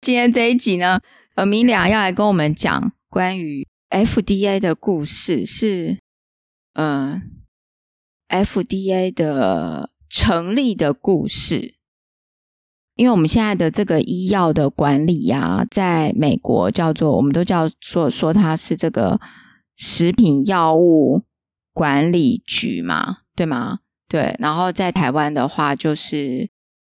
[0.00, 1.02] 今天这一集呢，
[1.34, 5.98] 呃，米俩要来跟我们讲关于 FDA 的故事，是
[6.72, 7.20] 呃
[8.26, 11.74] FDA 的成立的故事。
[12.94, 19.20] 因为我们现在的这个医药的管理呀、啊，在美国叫做，我们都叫说说它是这个
[19.76, 21.24] 食品药物
[21.74, 23.80] 管理局嘛，对吗？
[24.08, 26.48] 对，然后在台湾的话就是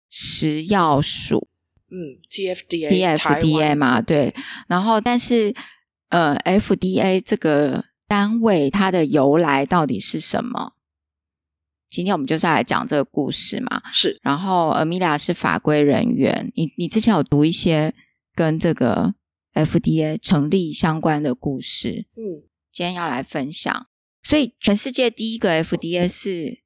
[0.07, 1.47] 食药署，
[1.91, 4.33] 嗯，TFDA，TFDA 嘛，对。
[4.67, 5.53] 然后，但是
[6.09, 10.73] 呃，FDA 这个单位它的由来到底是什么？
[11.89, 14.17] 今天我们就是来讲这个故事嘛，是。
[14.23, 17.93] 然后，Amelia 是法规人员，你你之前有读一些
[18.33, 19.13] 跟这个
[19.53, 23.87] FDA 成立相关的故事，嗯，今天要来分享。
[24.23, 26.61] 所以，全世界第一个 FDA 是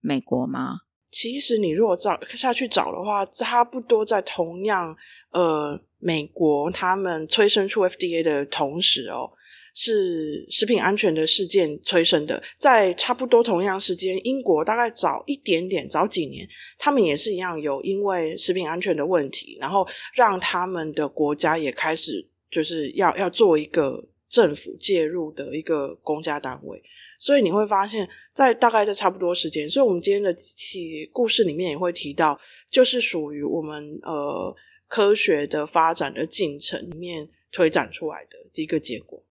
[0.00, 0.82] 美国吗？
[1.14, 4.96] 其实，你如果找下去找的话，差不多在同样
[5.30, 9.30] 呃，美国他们催生出 FDA 的同时哦。
[9.76, 16.48] 是食品安全的事件催生的，在差不多同样时间，英国大概早一点点，早几年，
[16.78, 26.80] 他们也是一样有因为食品安全的问题，然后让他们的国家也开始就是要要做一个政府介入的一个公家单位，
[27.18, 32.38] 所以你会发现在大概在差不多时间，所以我们今天的起故事里面也会提到，
[32.70, 34.54] 就是属于我们呃
[34.88, 39.24] 科学的发展的进程里面推展出来的一个结果。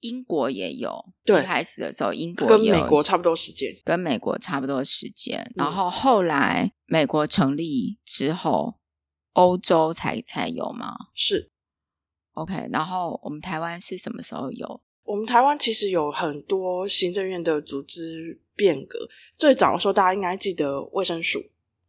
[0.00, 5.40] 英国也有，对，一开始的时候，英国跟美国差不多时间，跟美国差不多时间。
[5.40, 8.76] 嗯、然后后来美国成立之后，
[9.32, 10.94] 欧洲才才有吗？
[11.16, 11.50] 是
[12.34, 12.68] ，OK。
[12.72, 14.80] 然后我们台湾是什么时候有？
[15.08, 18.98] 我们台湾其实有很多行政院的组织变革，
[19.38, 21.42] 最早的时候大家应该记得卫生署。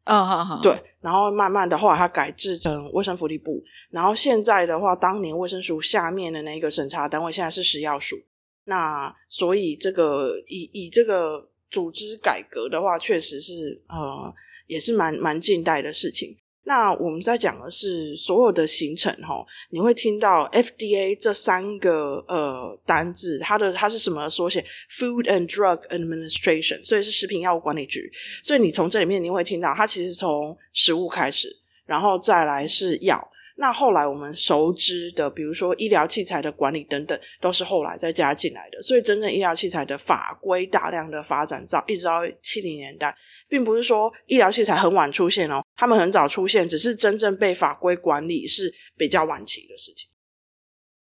[0.06, 8.16] 嗯，好好，对，然后慢慢的后来它改制成卫生福利部，然后现在的话，当年卫生署下面的那个审查单位现在是食药署，
[8.64, 14.34] 那所以这个以以这个组织改革的话，确实是呃
[14.66, 16.38] 也是蛮蛮近代的事情。
[16.70, 28.12] 那我们在讲的是所有的行程齁，你会听到 FDA 这三个呃单字，它的它是什么缩写？Food and Drug Administration，所以是食品药物管理局。
[28.44, 31.50] 所以你从这里面你会听到，它其实从食物开始，
[31.88, 33.20] 然后再来是药。
[33.56, 38.82] 那后来我们熟知的，比如说医疗器材的管理等等，都是后来再加进来的。
[38.82, 43.14] 所以真正医疗器材的法规大量的发展到一直到七零年代，
[43.50, 50.10] 并不是说医疗器材很晚出现哦，他们很早出现，只是真正被法规管理是比较晚期的事情。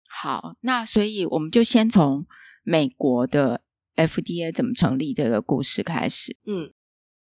[0.10, 2.26] 好，那所以我们就先从
[2.64, 3.62] 美国的
[3.96, 6.36] FDA 怎么成立这个故事开始。
[6.46, 6.74] 嗯，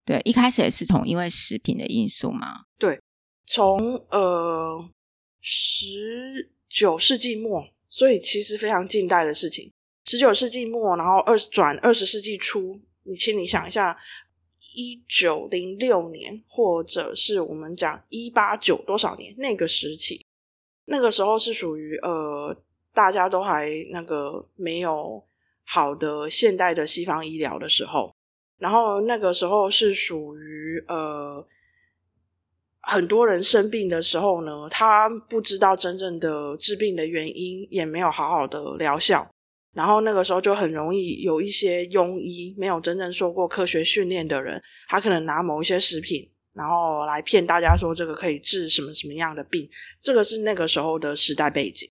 [0.03, 2.65] 对，一开始也是从因为食品的因素嘛。
[2.77, 2.99] 对，
[3.45, 4.89] 从呃。
[5.41, 9.71] 十九世纪末，所以其实非常近代的事情。
[10.03, 13.97] 十九世纪末，然后二转二十世纪初，你请你想一下，
[14.73, 20.25] 一九零六年，或者是我们讲一八九多少年那个时期，
[20.85, 22.55] 那个时候是属于呃，
[22.93, 25.23] 大家都还那个没有
[25.63, 28.15] 好的现代的西方医疗的时候，
[28.57, 31.45] 然后那个时候是属于呃。
[32.81, 39.29] 很多人生病的时候呢，他不知道真正的治病的原因，也没有好好的疗效，
[39.73, 49.69] 然后那个时候就很容易有一些庸医，没有真正受过科学训练的人，他可能拿某一些食品，然后来骗大家说这个可以治什么什么样的病，
[50.01, 51.89] 这个是那个时候的时代背景。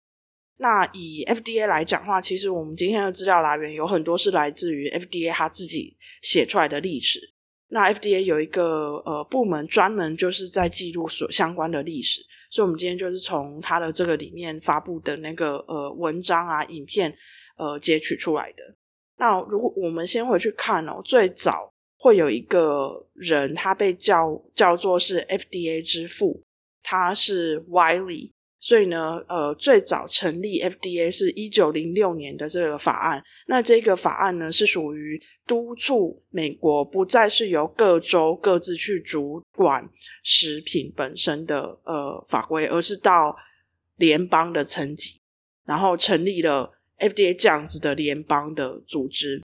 [0.61, 7.21] 那以 FDA 来讲话，其实我们今天的资料来源有很多是来自于 FDA 他自己写出来的历史。
[7.71, 17.15] 那 FDA 有一个呃部门专门就是在记录所相关的历史，所以我们今天就是从它的这个里面发布的那个呃文章啊、影片
[17.59, 18.63] 呃截取出来的。
[19.19, 26.43] 那如果我们先回去看哦，最早会有一个人，他被叫叫做是 FDA 之父，
[26.83, 28.31] 他是 Wiley。
[28.61, 33.23] 所以呢，呃，最早成立 FDA 是一九零六年的这个法案。
[33.47, 39.89] 那这个法案呢，是属于督促美国不再是由各州各自去主管
[40.25, 43.37] 食品本身的呃法规，而是到
[43.95, 45.21] 联邦的层级，
[45.65, 49.43] 然后成立了 FDA 这样子的联邦的组织。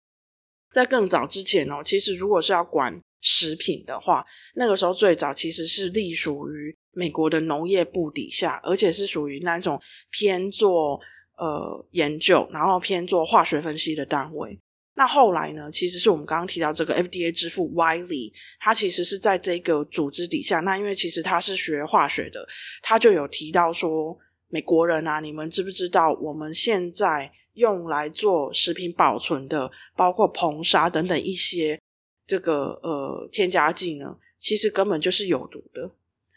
[0.72, 4.26] 在更早之前哦，其实如果是要管食品的话，
[4.56, 6.76] 那个时候最早其实是隶属于。
[6.94, 11.00] 美国的农业部底下，而且是属于那种偏做
[11.38, 14.60] 呃研究，然后偏做化学分析的单位。
[14.96, 20.60] 那后来呢，其实是我们刚刚提到这个 FDA 之父 Wiley，他其实是在这个组织底下。
[20.60, 22.46] 那因为其实他是学化学的，
[22.82, 24.20] 他就有提到说，
[24.50, 27.32] 美国人啊，你们知不知道我们现在
[27.62, 31.80] 用来做食品保存的，包括硼砂等等一些
[32.26, 35.92] 这个呃添加剂呢，其实根本就是有毒的。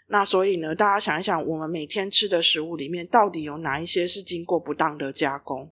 [0.06, 5.69] 那所以呢，大家想一想，我们每天吃的食物里面，到底有哪一些是经过不当的加工？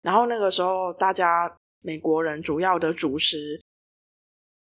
[0.00, 1.56] 然后那个时候，大家。
[1.84, 3.60] 美国人主要的主食，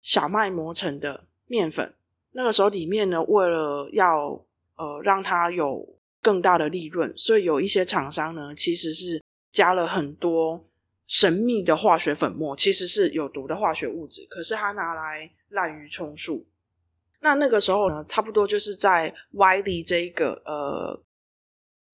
[0.01, 1.93] 小麦磨成的面粉，
[2.33, 4.45] 那个时候里面呢，为了要
[4.75, 5.87] 呃让它有
[6.21, 9.23] 更大的利润，所以有一些厂商呢，其实是
[9.57, 10.63] 加了很多
[11.07, 16.45] 神秘的化学粉末，其实是有毒的化学物质，可是他拿来滥竽充数。
[17.21, 21.03] 那那个时候呢，差不多就是在 w i l y 这一个呃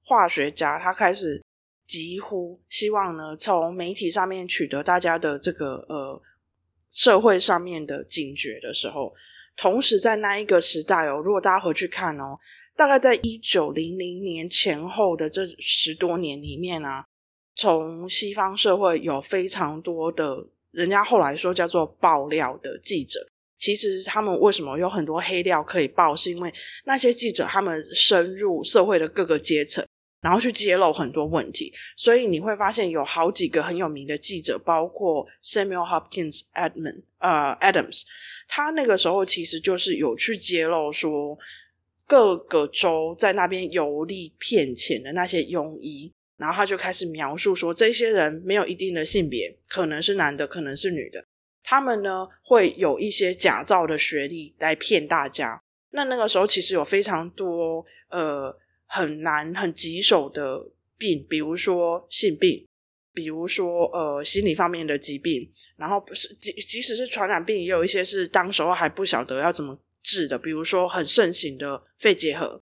[0.03, 1.41] 化学家，他开始。
[1.85, 6.19] 几乎希望呢，从媒体上面取得大家的这个呃
[6.91, 9.13] 社会上面的警觉的时候，
[9.57, 12.39] 同时在那一个时代哦，如果大家回去看哦，
[12.75, 17.05] 大概在一九零零年前后的这十多年里面啊，
[17.55, 23.25] 从西方社会有非常多的人家后来说叫做爆料的记者，
[23.57, 26.53] 其实他们为什么有很多黑料可以爆，是因为
[26.85, 29.85] 那些记者他们深入社会的各个阶层。
[30.23, 38.03] 然后去揭露很多问题，所以你会发现有好几个很有名的记者，包括 Samuel Hopkins Edmund 呃 Adams，
[38.47, 41.37] 他那个时候其实就是有去揭露说
[42.07, 51.25] 各个州在那边游历骗钱的那些庸医，然后他就开始描述说这些人没有一定的性别，可能是男的，可能是女的，
[51.63, 55.61] 他们呢会有一些假造的学历来骗大家。
[55.91, 58.57] 那那个时候其实有非常多呃。
[58.85, 60.69] 很难很棘手的
[60.99, 62.63] 病，比如说性病，
[63.11, 72.61] 比如说呃心理方面的疾病，然后不是即即使是传染病，也有一些是当时候还不晓得要怎么治的，比如说很盛行的肺结核，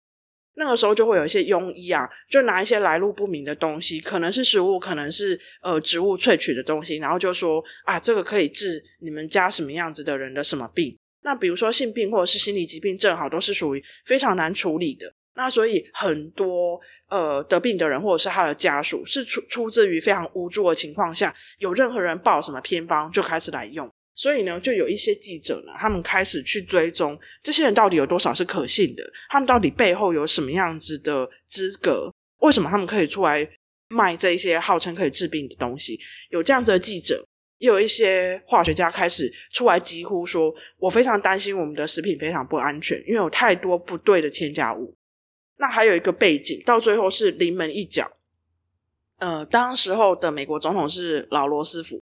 [0.57, 15.13] 那个时候就会有一些庸医啊，就拿一些来路不明的东西，可能是食物，可能是呃植物萃取的东西，然后就说啊这个可以治你们家什么样子的人的什么病，那比如说性病或者是心理疾病，正好都是属于非常难处理的。
[15.37, 16.79] 那所以很多
[17.09, 32.09] 呃得病的人或者是他的家属是出出自于非常无助的情况下，有任何人报什么偏方就开始来用，所以呢，就有一些记者呢，他们开始去追踪这些人到底有多少是可信的，他们到底背后有什么样子的资格，
[32.39, 33.47] 为什么他们可以出来
[33.89, 35.99] 卖这一些号称可以治病的东西？
[36.29, 37.27] 有这样子的记者，
[37.57, 44.95] 也有一些化学家开始出来疾呼说，我非常担心我们的食品非常不安全，因为有太多不对的添加物。
[45.57, 48.09] 那还有一个背景，到最后是临门一脚。
[49.19, 52.01] 呃，当时候的美国总统是老罗斯福。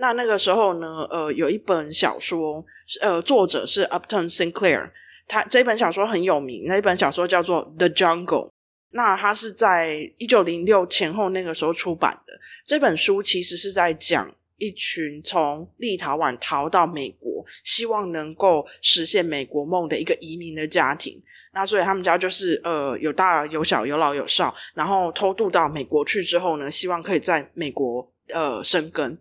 [0.00, 2.64] 那那个时候呢，呃，有一本小说，
[3.00, 4.90] 呃，作者是 Upton Sinclair。
[5.26, 8.46] 他这本小说很有名，那一本小说叫做《The Jungle》。
[8.92, 12.32] 那他是在一九零六前后那个时候出版的。
[12.64, 21.20] 这本书其实是在讲一群从立陶宛逃到美国，希望能够实现美国梦的一个移民的家庭。
[21.52, 29.18] 那所以他们家就是呃有大有小有老有少，然后偷渡到美国去之后呢，希望可以在美国呃生根。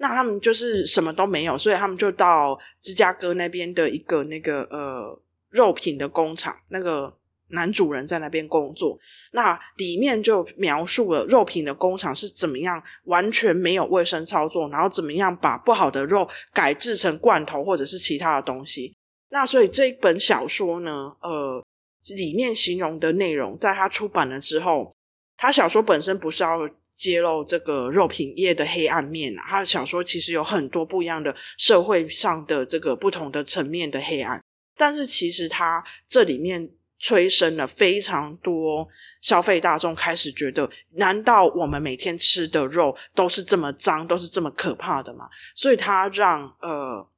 [0.00, 7.14] 那他们就是什么都没有，所以他们就到芝加哥那边的一个那个呃肉品的工厂，那个
[7.48, 8.98] 男主人在那边工作。
[9.32, 18.96] 那里面就描述了肉品的工厂是怎么样完全没有卫生操作，然后怎么样把不好的肉改制成罐头或者是其他的东西。
[19.28, 21.62] 那所以这一本小说呢，呃。
[22.16, 24.96] 里面形容的内容，在他出版了之后，
[25.36, 26.66] 他小说本身不是要
[27.00, 34.44] 揭露这个肉品业的黑暗面啊，他的小说其实有很多不一样的社会上的这个不同的层面的黑暗，
[34.76, 38.86] 但是其实他这里面催生了非常多
[39.22, 45.26] 消费大众开始觉得，难道我们每天吃的肉都是这么脏，都是这么可怕的吗？
[45.54, 47.08] 所以他让呃。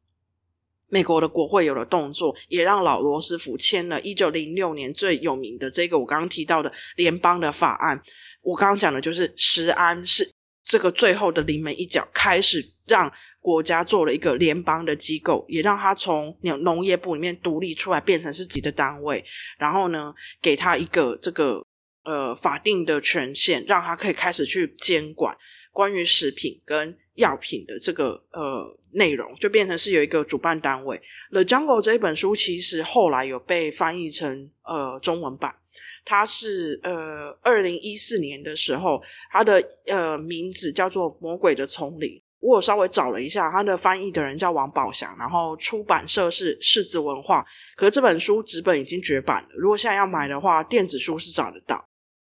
[0.94, 7.98] 美国的国会有了动作，也让老罗斯福签了一九零六年最有名的这个我刚刚提到的联邦的法案。
[8.42, 10.30] 我刚刚讲的就是食安是
[10.64, 19.24] 这个最后的临门一脚，开始让国家做了一个联邦的机构，也让他从农农业部里面独立出来，变成是自己的单位。
[19.58, 21.64] 然后呢，给他一个这个
[22.04, 25.36] 呃法定的权限，让他可以开始去监管
[25.72, 28.78] 关于食品跟药品的这个呃。
[28.94, 30.98] 内容就变成是有一个主办单位。
[31.32, 35.56] 《The Jungle》这一本书其实后来有被翻译成呃中文版，
[36.04, 42.10] 他是呃二零一四年的时候，他的呃名字叫做《魔鬼的丛林》。
[42.40, 47.46] 我有稍微找了一下，他的翻译的人叫王宝祥，然后出版社是世子文化。
[47.76, 51.88] 可是这本书纸本已经绝版了，如果现在要买的话，电子书是找得到。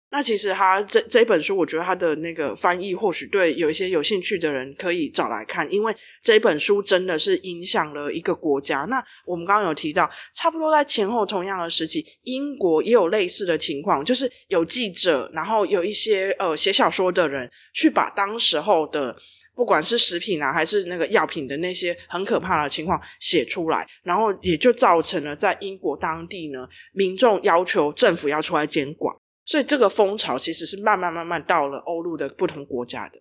[0.09, 8.83] 那其实他这这本书，我觉得他的那个翻译或许对有一些有兴趣的人可以找来看，因为这本书真的是影响了一个国家。
[8.89, 19.13] 那我们刚刚有提到，差不多在前后同样的时期，英国也有类似的情况，就是有记者，然后有一些呃写小说的人，去把当时候的
[19.53, 29.13] 不管是食品啊，还是那个药品的那些很可怕的情况写出来，然后也就造成了在英国当地呢，民众要求政府要出来监管。
[29.47, 33.17] 所以这个风潮其实是慢慢慢慢到了欧陆的不同国家的。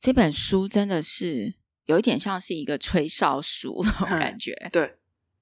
[0.00, 1.54] 这本书真的是
[1.84, 4.94] 有一点像是一个吹哨书 那种感 觉，嗯、对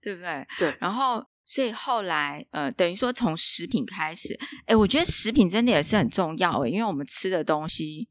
[0.02, 0.46] 对不对？
[0.58, 0.76] 对。
[0.80, 4.36] 然后，所以后来呃，等于说从食品开始，
[4.66, 8.08] 哎，我觉得食品真的也是很重要诶，因为我们吃的东西，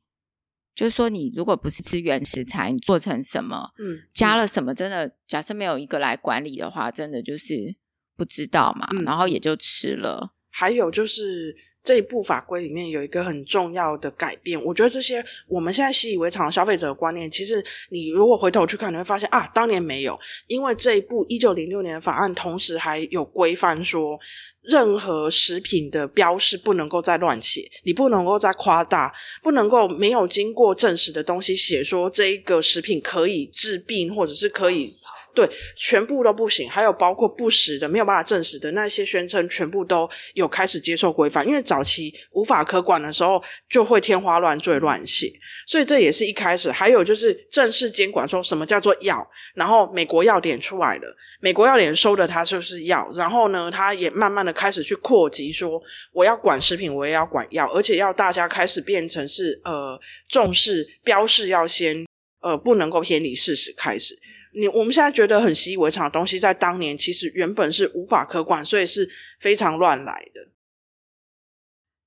[0.73, 7.75] 就是说你如果不是吃原食材，你做成什么，嗯，加了什么，真的假设没有一个来管理的话，真的就是
[8.15, 10.33] 不知道嘛，嗯、然后也就吃了。
[10.49, 11.55] 还有就是。
[11.81, 24.19] 这一部法规里面有一个很重要的改变，我觉得这些我们现在习以为常的消费者的观念，其实你如果回头去看，你会发现啊，当年没有，因为这一部一九零六年法案，同时还有规范说，
[24.61, 34.91] 任何食品的标示不能够再乱写，你不能够再夸大，不能够没有经过证实的东西写说这一个食品可以治病，或者是可以。
[35.39, 41.47] 对，全部都不行，还有包括不实的、没有办法证实的那些宣称，全部都有开始接受规范。
[41.47, 45.31] 因为早期无法可管的时候，就会天花乱坠、乱写，
[45.65, 46.69] 所以这也是一开始。
[46.69, 55.81] 还有就是正式监管，说什么叫做药，然后美国药典出来了，美国药典收的它就是药，然后呢，它也慢慢的开始去扩及，说
[56.11, 62.05] 我要管食品，我也要管药，而且要大家开始变成是呃重视标示要先
[62.41, 64.19] 呃不能够偏离事实开始。
[64.53, 70.49] 你我们现在觉得很习以为常的东西，在当年其实原本是无法可管，所以是非常乱来的。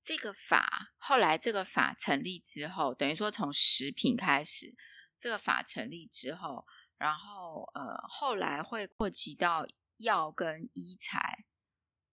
[0.01, 4.75] 这个法后来这个法成立之后，等于说从食品开始，
[5.17, 6.65] 这个法成立之后，
[6.97, 9.65] 然后呃后来会扩及到
[9.97, 11.45] 药跟医材，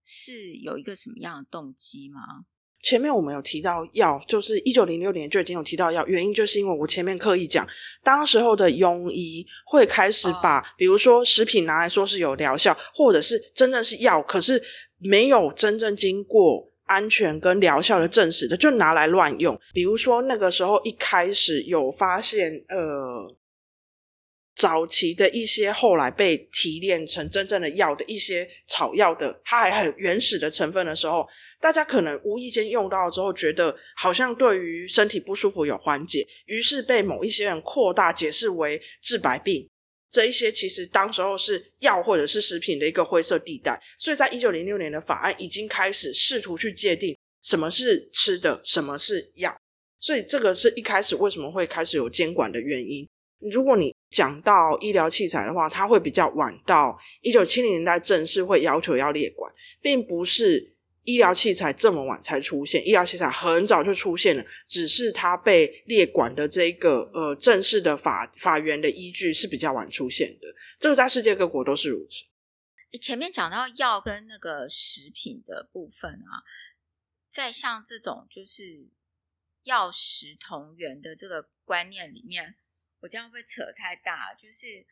[0.05, 2.47] 是有一个什么样的动机吗？
[2.83, 7.67] 前面我们有提到药，就是一九零六年就已经有提到药，原因就是因为我前面刻意讲，
[8.03, 14.63] 当时候的庸医会开始把，哦、比如说食品拿来说是有疗效，或者是真正是药，可是
[14.99, 19.59] 没有真正经过安全跟疗效的证实的，就拿来乱用。
[19.73, 23.37] 比如说那个时候一开始有发现，呃。
[24.61, 31.27] 早期的一些后来被提炼成真正的药的一些草药的，它还很原始的成分的时候，
[31.59, 39.67] 大家可能无意间用到之后，觉得好像对于身体不舒服有缓解，于是被某一些人扩大解释为治百病。
[40.11, 49.59] 这一些其实当时候是药或者是食品的一个灰色地带，所以在一九零六年的法案已经开始试图去界定什么是吃的，什么是药，
[49.99, 53.09] 所以这个是一开始为什么会开始有监管的原因。
[53.41, 70.47] 如果你讲到医疗器材的话，它会比较晚到一九七零年代正式会要求要列管，并不是医疗器材这么晚才出现，医疗器材很早就出现了，只是它被列管的这个呃正式的法法源的依据是比较晚出现的，
[70.79, 72.25] 这个在世界各国都是如此。
[72.99, 76.45] 前面讲到药跟那个食品的部分啊，
[77.31, 78.91] 在像这种就是
[79.63, 82.57] 药食同源的这个观念里面。
[83.01, 84.35] 我这样会扯太大？
[84.39, 84.87] 就是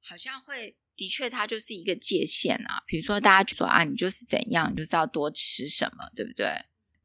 [0.00, 2.82] 好像会，的确，它就是一个界限啊。
[2.86, 6.46] 比如说，大家就说啊，你就是怎样，你就是要多吃什么，对不对？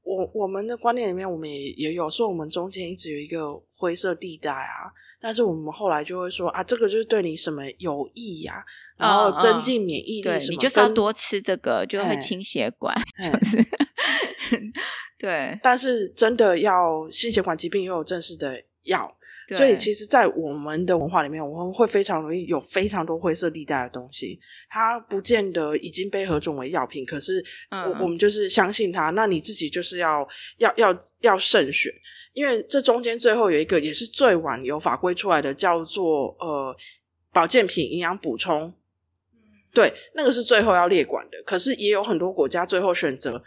[0.03, 4.91] 我我们的观念里面，我们也也有说，我们中间一直有一个灰色地带啊。
[5.22, 8.55] 但是我们后来就会说啊，这个就是对你什么有益呀、
[8.98, 13.65] 啊，然后增进免疫力什么、嗯嗯，对，你就是要多吃这个，就会清血管， 就是
[15.17, 15.57] 对。
[15.63, 19.17] 但是真的要心血管疾病又有正式的药。
[19.50, 24.39] 所以，其实，在我们的文化里面，我们会非常容易有非常多灰色地带的东西。
[24.69, 29.09] 它不见得已经被核准为药品，可是我，我、嗯、我们就是相信它。
[29.09, 30.27] 那你自己就是要
[30.59, 31.91] 要要要慎选，
[32.33, 36.75] 因为这中间最后有一个也是最晚有法规出来的，叫做呃
[37.31, 38.73] 保健品营养补充。
[39.73, 41.38] 对，那个是最后要列管的。
[41.45, 43.43] 可是也有很多国家最后选择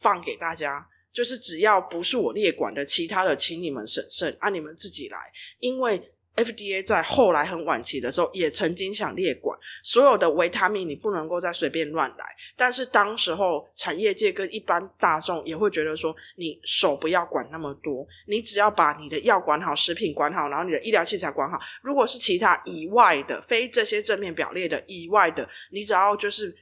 [0.00, 0.86] 放给大家。
[1.16, 5.18] 就是只要不是我列管的，其他的请你们审慎，按、啊、你们自己来。
[5.60, 5.98] 因为
[6.34, 12.26] FDA 在后来很晚期的时候，也曾经想列管所有的维他命，你不能够再随便乱来。
[12.54, 21.58] 但是当时候产业界跟一般大众也会觉得说，你手不要管那么多，你只要把你的药管好，食品管好，然后你的医疗器材管好。
[21.80, 26.54] 如果是其他以外的，非这些正面表列的以外的，你只要就是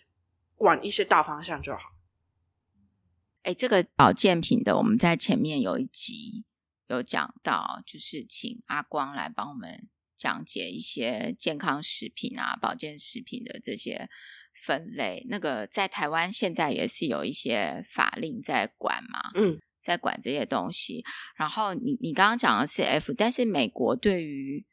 [0.56, 1.93] 管一些大方向就好。
[3.44, 6.44] 哎，这个保健品的，我们在前面有一集。
[6.88, 14.10] 有讲到，就是请阿光来帮我们讲解一些健康食品啊、保健食品的这些
[14.54, 15.26] 分类。
[15.30, 21.02] 那个在台湾现在也是有一些法令在管嘛，嗯，在管这些东西。
[21.36, 24.66] 然后你你刚刚讲的是 F，但是美国对于，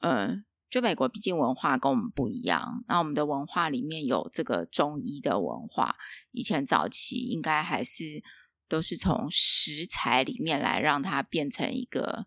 [0.00, 5.94] 嗯，就美国毕竟文化跟我们不一样，那我们的文化里面有这个中医的文化，
[6.32, 8.24] 以前早期应该还是。
[8.66, 12.26] 都是从食材里面来让它变成一个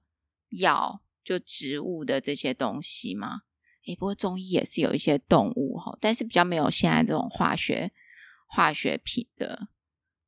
[0.49, 3.41] 药，就植物的这些东西嘛。
[3.87, 7.91] 诶，不过中医也是有一些动物哈，但是比较没有现在这种化学
[8.47, 9.67] 化学品的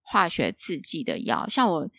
[0.01, 1.47] 化学制剂的药。
[1.47, 1.89] 像我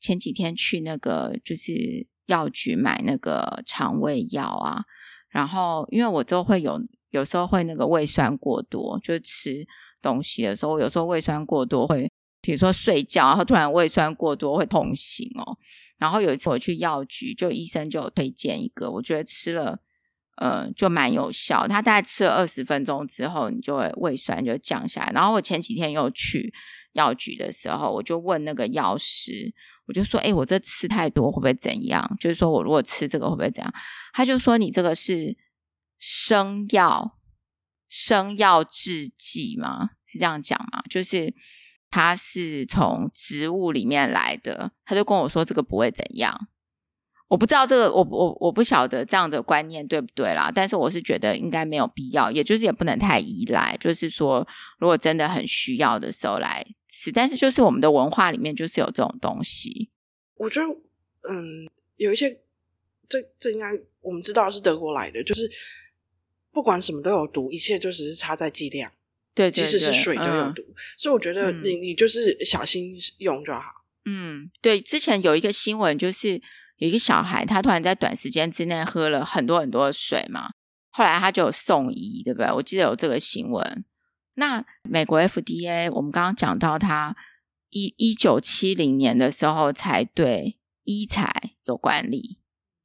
[0.00, 4.86] 前几天去那个就是药局买那个肠胃药啊，
[5.30, 6.80] 然后因为我都会有
[7.10, 9.66] 有时候会那个胃酸过多，就吃
[10.00, 12.10] 东西的时候，有时候胃酸过多会。
[12.40, 15.58] 比如说睡觉，然后突然胃酸过多会痛醒哦。
[15.98, 19.80] 然后有一次我去药局，就医生就有推荐一个，我觉得吃了，
[20.36, 21.66] 呃，就蛮有效。
[21.66, 25.10] 他大概吃了二十分钟之后，你就会胃酸就降下来。
[25.12, 26.54] 然后我前几天又去
[26.92, 29.52] 药局的时候，我就问那个药师，
[29.88, 32.16] 我就说：“哎，我这吃太多会不会怎样？
[32.20, 33.74] 就是说我如果吃这个会不会怎样？”
[34.14, 35.36] 他就说：“你这个是
[35.98, 37.18] 生药，
[37.88, 39.90] 生药制剂吗？
[40.06, 40.82] 是这样讲吗？
[40.88, 41.34] 就是。”
[41.90, 46.48] 它是从植物里面来的，他就跟我说这个不会怎样。
[47.28, 50.50] 我不知道这个，我我我不晓得这样的观念对不对啦。
[50.52, 53.76] 但是我是觉得应该没有必要，也就是也不能太依赖。
[53.78, 54.46] 就是说，
[54.78, 59.90] 如果真的很需要的时候来吃，但是就是我们的文化里面就是有这种东西。
[60.36, 60.66] 我觉得，
[61.30, 62.40] 嗯，有一些
[63.08, 65.50] 这这应该我们知道是德国来的，就是
[66.50, 68.90] 不管什么都有毒，一切就只是差在剂量。
[69.34, 73.84] 对，即使是水都有毒，嗯、所以我觉得你你就是小心用就好。
[74.04, 76.42] 嗯，对，之前有一个新闻，就是
[76.78, 80.50] 有一个小孩，他突然在短时间之内喝了很多很多的水嘛，
[80.90, 82.50] 后来他就有送医，对不对？
[82.52, 83.84] 我记得有这个新闻。
[84.34, 87.16] 那美国 FDA，我们刚刚讲到，他
[87.70, 92.38] 一一九七零年的时候才对医材有管理，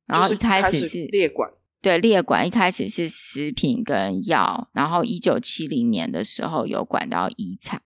[0.08, 1.52] 然后一开始是列管。
[1.80, 7.82] 对，列管一开始是食品跟药，然后一九七零年的时候有管到医材，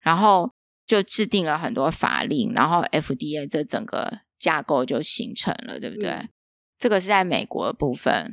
[0.00, 0.52] 然后
[0.86, 6.10] 就制定了很多法令，然后 FDA 这整个架构就形成了，对不对？
[6.10, 6.28] 嗯、
[6.78, 8.32] 这个是在美国的部分。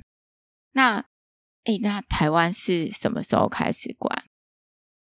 [0.74, 0.98] 那，
[1.64, 4.24] 哎，那台湾是什么时候开始管？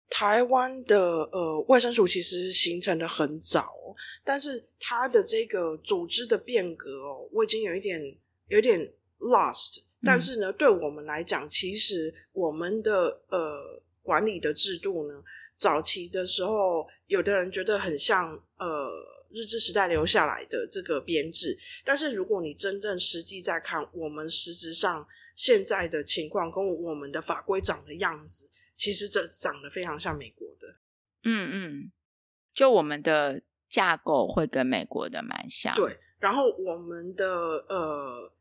[0.09, 0.97] 台湾的
[1.31, 3.73] 呃卫生署其实形成的很早，
[4.23, 8.01] 但是它的这个组织的变革哦，我已经有一点
[8.47, 8.91] 有一点。
[9.23, 15.23] Lost，但是呢，嗯、对我们来讲，其实我们的呃管理的制度呢，
[15.55, 18.67] 早期的时候，有的人觉得很像呃
[19.33, 30.75] 日治时代留下来的这个编制，但是如果你真正实际在看，我们实质上现在的情况跟我们的法规长的样子，其实这长得非常像美国的。
[31.23, 31.91] 嗯嗯，
[32.53, 35.75] 就我们的架构会跟美国的蛮像。
[35.75, 37.25] 对，然后我们的
[37.67, 38.31] 呃。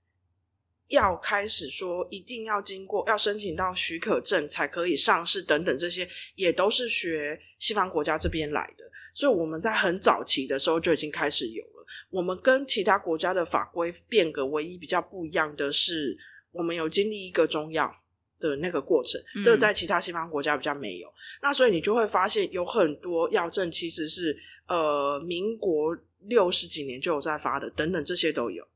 [0.89, 11.87] 要开始说一定要经过要申请到许可证才可以上市等等，这些也都是学西方国家这边来的，所以我们在很早期的时候就已经开始有了。
[12.11, 16.19] 我们跟其他国家的法规变革唯一比较不一样的是，
[16.51, 17.95] 我们有经历一个中药
[18.39, 21.09] 的那个过程，这个在其他西方国家比较没有。
[21.09, 28.67] 嗯、那所以你就会发现有很多药证其实是呃民国六十几年就有在发的，等等这些都有。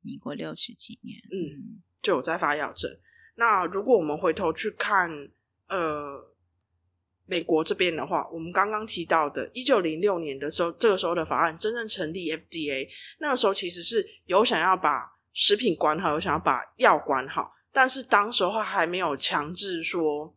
[0.00, 2.90] 民国六十几年，嗯，就有在发药证。
[3.36, 5.10] 那如果我们回头去看，
[5.68, 6.31] 呃，
[7.32, 12.86] 美国这边的话，我们刚刚提到的，一九零六年的时候，这个时候的法案真正成立 FDA，
[13.20, 20.34] 那个时候其实是有想要把食品管好，有想要把药管好，但是当时候还没有强制说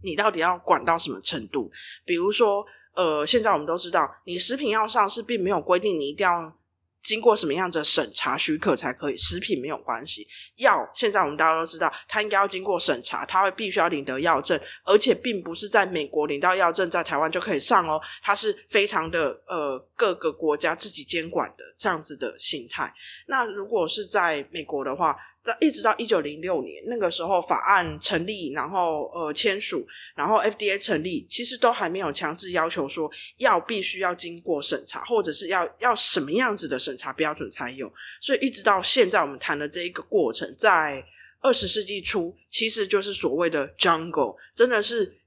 [0.00, 1.68] 你到底要管到什么程度。
[2.04, 6.56] 比如说，呃，现在我们都知道，你食品要上市，并没有规定你一定要。
[7.02, 9.16] 经过什么样的审查许可才可以？
[9.16, 22.92] 食品没有关系，药现在我们大家都知道，它应该要经过审查，它会必须要领得药证，而且并不是在美国领到药证，在台湾就可以上哦，它是非常的呃各个国家自己监管的这样子的形态。
[23.26, 37.92] 那如果是在美国的话，在一直到一九零六年那个时候，法案成立，然后呃签署，然后 FDA 成立，其实都还没有强制要求说药必须要经过审查，或者是要要什么样子的审查标准才有。
[38.20, 41.04] 所以一直到现在我们谈的这一个过程，在
[41.40, 45.18] 二十世纪初，其实就是所谓的 jungle，真的是。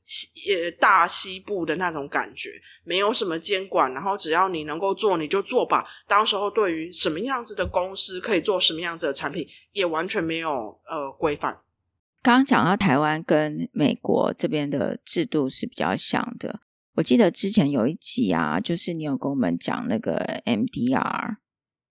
[0.45, 2.51] 也大西部的那种感觉，
[2.83, 5.83] 没有什么监管，然后只要你能够做，你就做吧。
[6.07, 11.59] 当时候对于什么样子的公司可以做什么样子的产品，也完全没有呃规范。
[12.21, 16.61] 刚刚讲到台湾跟美国这边的制度是比较像的，
[16.93, 21.37] 我记得之前有一集啊，就是你有跟我们讲那个 MDR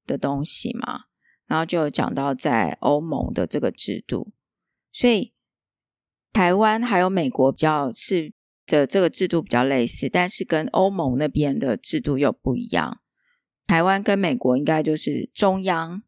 [0.07, 1.07] 的东西嘛，
[1.47, 4.33] 然后就有讲到在欧盟的这个制度，
[4.93, 5.34] 所以。
[6.35, 8.33] 台湾还有美国比较是
[8.67, 13.01] 的这个制度比较类似，但是跟欧盟那边的制度又不一样。
[13.69, 16.03] 台湾跟美国应该就是中央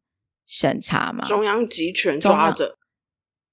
[0.45, 2.77] 审查嘛，中央集权抓着，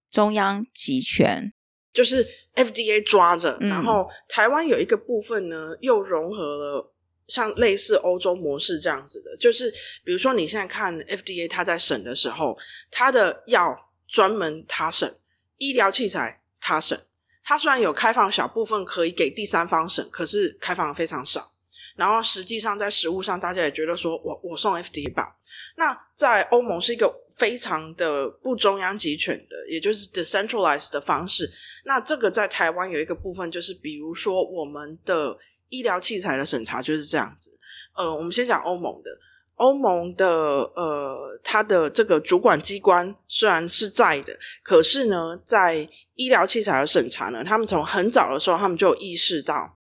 [0.09, 1.53] 中央集权
[1.93, 3.55] 就是 FDA 抓着。
[3.61, 6.93] 嗯、然后台湾有一个部分呢，又融合了
[7.27, 9.71] 像类似欧洲模式这样子的，就是
[10.03, 12.57] 比如说你现在看 FDA 他在审的时候，
[12.89, 15.15] 他的药专门他审
[15.57, 16.39] 医疗器材。
[16.63, 16.99] 他审，
[17.43, 21.51] 他虽然有开放小部分可以给第三方审，可是开放非常少。
[21.95, 25.35] 然后实际上在实务上，大家也觉得说我我送 FDA 吧。
[25.75, 31.51] 那在欧盟是一个非常的不中央集权的，也就是 decentralized 的方式。
[31.85, 35.37] 那这个在台湾有一个部分，就是比如说我们的
[35.69, 37.55] 医疗器材的审查就是这样子。
[37.95, 39.11] 呃，我们先讲欧盟的。
[39.55, 40.27] 欧盟的
[40.75, 49.75] 呃，它的这个主管机关虽然是在的，可是呢，在医疗器材的审查呢，他们从很早的时候，他们就意识到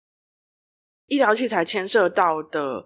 [1.06, 2.84] 医疗器材牵涉到的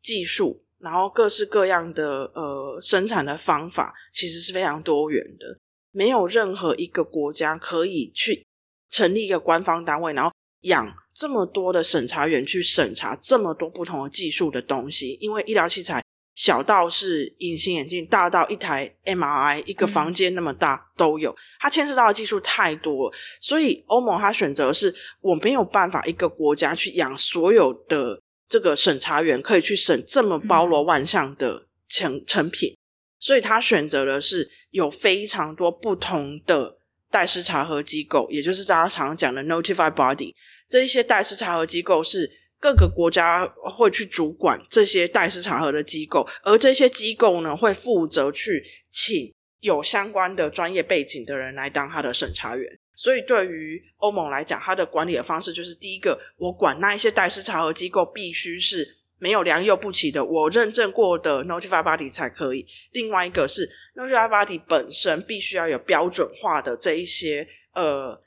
[0.00, 5.58] 技术，然后各式各样的呃生产的方法，其实是非常多元的。
[5.92, 8.46] 没有任何一个国家可以去
[8.90, 10.32] 成立一个官方单位，然后
[10.62, 16.02] 养这么多的审查员去审查这么多不同的技术的东西，因为医疗器材。
[16.36, 21.34] 小到是隐形眼镜，大到一台 MRI，一个房间那么大都有。
[21.58, 32.76] 它牵涉到的技术太多了，所以欧盟它选择的是我没有办法一个国家去养所有的这个审查员，可以去审这么包罗万象的成成品，
[33.18, 36.76] 所以他选择的是有非常多不同的
[37.10, 40.34] 代施查核机构，也就是大家常常讲的 Notified Body。
[40.68, 42.30] 这一些代施查核机构是。
[42.58, 52.78] 各个国家会去主管这些代施查核的机构，而这些机构呢，会负责去请有相关的专业背景的人来当他的审查员。
[52.94, 68.20] 所以，对于欧盟来讲，他的管理的方式就是：第一个，我管那一些代施查核机构必须是没有良莠不齐的，我认证过的 Notified Body 才可以；另外一个是 Notified Body 本身必须要有标准化的这一些呃。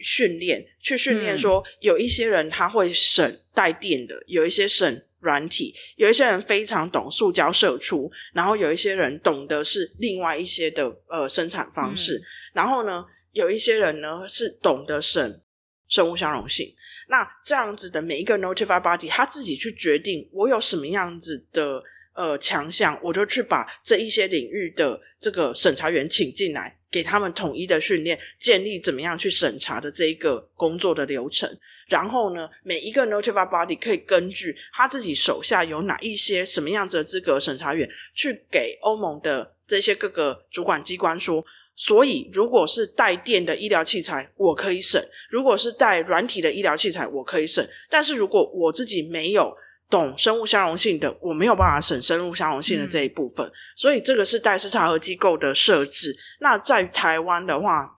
[0.00, 12.22] 训练去训练，说有一些人他会省带电的，有一些省软体，有一些人非常懂塑胶射出，然后有一些人懂得是另外一些的呃生产方式，嗯、
[12.54, 15.40] 然后呢，有一些人呢是懂得省
[15.88, 16.72] 生物相容性。
[17.08, 21.82] 那这样子的每一个 notified body，他自己去决定我有什么样子的
[22.14, 26.77] 呃强项，我就去把这一些领域的这个审查员请进来。
[26.90, 31.48] 给他们统一的训练，建立怎么样去审查的这一个工作的流程。
[31.86, 47.68] 然后呢，每一个 notified body 可以根据他自己手下有哪一些什么样子的资格审查员，去给欧盟的这些各个主管机关说：所以，如果是带电的医疗器材，我可以审；如果是带软体的医疗器材，我可以审。
[47.90, 49.56] 但是如果我自己没有。
[49.90, 56.14] 懂生物相容性的，我没有办法省生物相容性的这一部分，嗯、所以这个是代施查核机构的设置。
[56.40, 57.96] 那在台湾的话，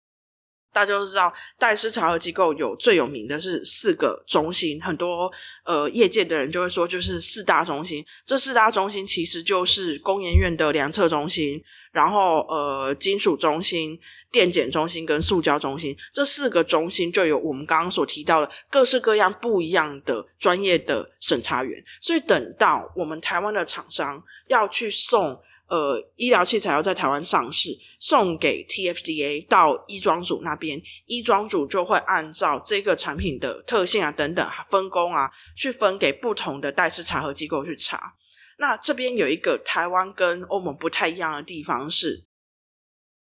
[0.72, 5.32] 大家都知道，代施查核机构有最有名的是四个中心，很多
[5.66, 8.06] 呃业界的人就会说，就是四大中心。
[8.24, 11.60] 这四大中心其实就是工研院的量测中心，
[11.92, 14.00] 然后呃金属中心。
[14.32, 38.16] 电检中心跟塑胶中心这四个中心就有我们刚刚所提到的各式各样不一样的专业的审查员，所以等到我们台湾的厂商要去送呃医疗器材要在台湾上市，送给 TFDA 到医装组那边，医装组就会按照这个产品的特性啊等等分工啊，去分给不同的代施查核机构去查。
[38.58, 42.26] 那这边有一个台湾跟欧盟不太一样的地方是，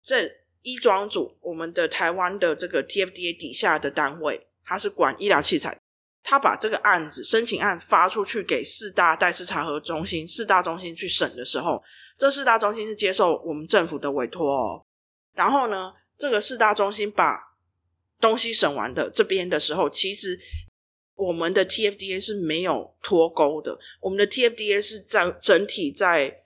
[0.03, 0.31] 这
[0.67, 5.81] 医装组我们的台湾的这个 TFDA 底下的单位，他是管医疗器材，
[6.23, 11.81] 他把这个案子申请案发出去给四大代施查核中心，四大中心去审的时候，
[12.19, 14.85] 这四大中心是接受我们政府的委托哦。
[15.35, 17.55] 然后呢，这个四大中心把
[18.21, 20.39] 东西审完的这边的时候，其实。
[21.19, 26.43] 我们的 TFDA 是没有脱钩的，我们的 TFDA 是在整体在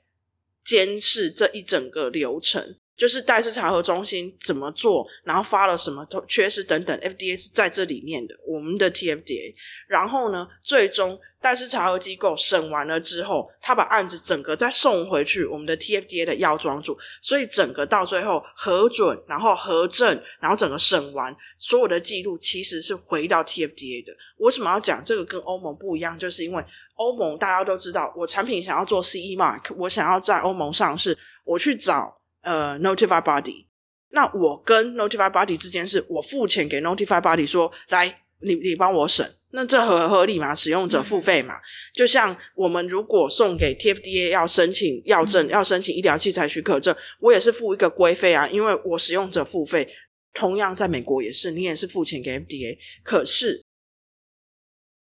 [0.64, 2.78] 监视这一整个流程。
[3.00, 9.54] 就是代施查核中心怎么做，然后发了什么缺失等等，FDA 是在这里面的，我们的 TFDA。
[9.88, 24.12] 然后呢，最终代施查核机构审完了之后，他把案子整个再送回去我们的 TFDA 的药妆组，所以整个到最后核准，然后核证，然后整个审完，所有的记录其实是回到 TFDA 的。
[24.36, 26.18] 为什么要讲这个跟欧盟不一样？
[26.18, 26.62] 就是因为
[26.96, 32.19] 欧盟大家都知道，我产品想要做 CE Mark，我想要在欧盟上市，我去找。
[32.42, 33.66] 呃，Notify Body，
[34.10, 40.54] 那我跟 Notify Body 之间是我付钱给 Notify Body 说，来，你你帮我审，那这合合理吗？
[40.54, 41.56] 使用者付费嘛？
[41.56, 41.62] 嗯、
[41.94, 49.88] 就像我们如果送给 TFDA 要申请药证，要申请医疗器材许可证，我也是付一个规费啊，因为我使用者付费。
[50.32, 52.78] 同样在美国也是，你也是付钱给 FDA。
[53.02, 53.64] 可是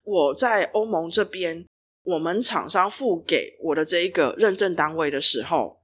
[0.02, 1.66] 我在欧盟这边，
[2.02, 5.80] 我们厂商付给我的这一个认证单位的时候。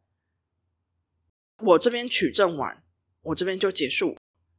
[1.62, 2.82] 我这边取证完，
[3.22, 4.16] 我这边就结束，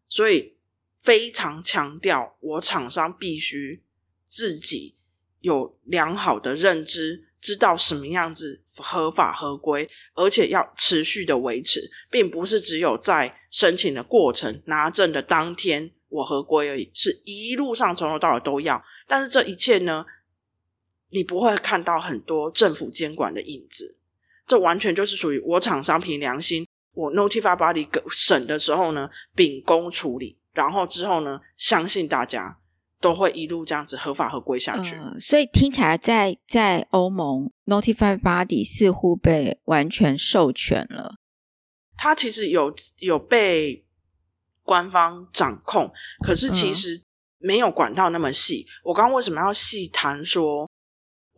[0.07, 0.55] 所以
[0.99, 3.83] 非常强调，我厂商必须
[4.25, 4.95] 自己
[5.39, 18.83] 有良好的认知，知道什么样子合法合规，而且要持续的维持，并不是只有在申请的过程拿证的当天我合规而已，是一路上从头到尾都要。
[19.07, 20.05] 但是这一切呢，
[21.09, 23.97] 你不会看到很多政府监管的影子，
[24.45, 26.67] 这完全就是属于我厂商凭良心。
[26.93, 32.57] 我 Notify Body 审的时候呢，秉公处理，然后之后呢，相信大家
[32.99, 34.95] 都会一路这样子合法合规下去。
[34.95, 41.15] 呃、所以听起来在，在在欧盟 Notify Body 似乎被完全授权了。
[41.97, 43.85] 它其实有有被
[44.63, 45.91] 官方掌控，
[46.25, 47.03] 可是其实
[47.37, 48.65] 没有管到那么细。
[48.67, 50.69] 嗯、我刚刚为什么要细谈说？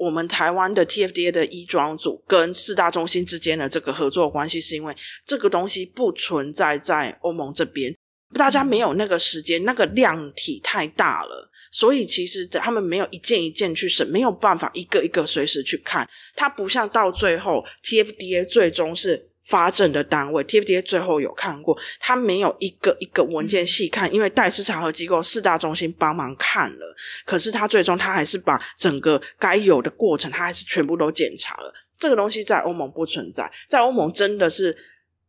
[0.03, 7.95] 我们台湾的 TFDA 的医装组跟四大中心之间的这个合作关系，是因为这个东西不存在在欧盟这边，
[8.33, 16.07] 大家没有那个时间，那个量体太大了，所以其实他们没有一件一件去审，没有办法一个一个随时去看。
[16.35, 19.29] 它不像到最后 TFDA 最终是。
[19.43, 31.73] 发证的单位 TFDA 最后有看过，他没有一个一个文件细看，因为代市查核机构四大中心帮忙看了，可是他最终他还是把整个该有的过程，他还是全部都检查了。
[31.97, 34.75] 这个东西在欧盟不存在，在欧盟真的是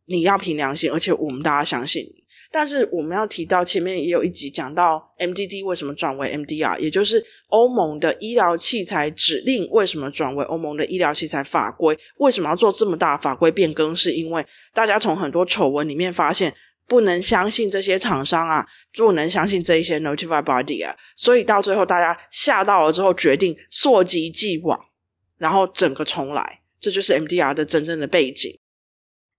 [0.05, 2.24] 你要凭良心，而且我们大家相信你。
[2.51, 11.97] 但是我们要提到前面也有一集讲到 MDD 为什么转为 MDR，也就是欧盟的医疗器材指令为什么转为欧盟的医疗器材法规？
[12.17, 13.95] 为什么要做这么大法规变更？
[13.95, 16.53] 是因为大家从很多丑闻里面发现，
[16.85, 24.79] 不能相信这些厂商啊，不能相信这一些 Notified Body 啊，所以到最后大家吓到了之后，决定溯及既往，
[25.37, 28.59] 然后整个重来，这就是 MDR 的真正的背景。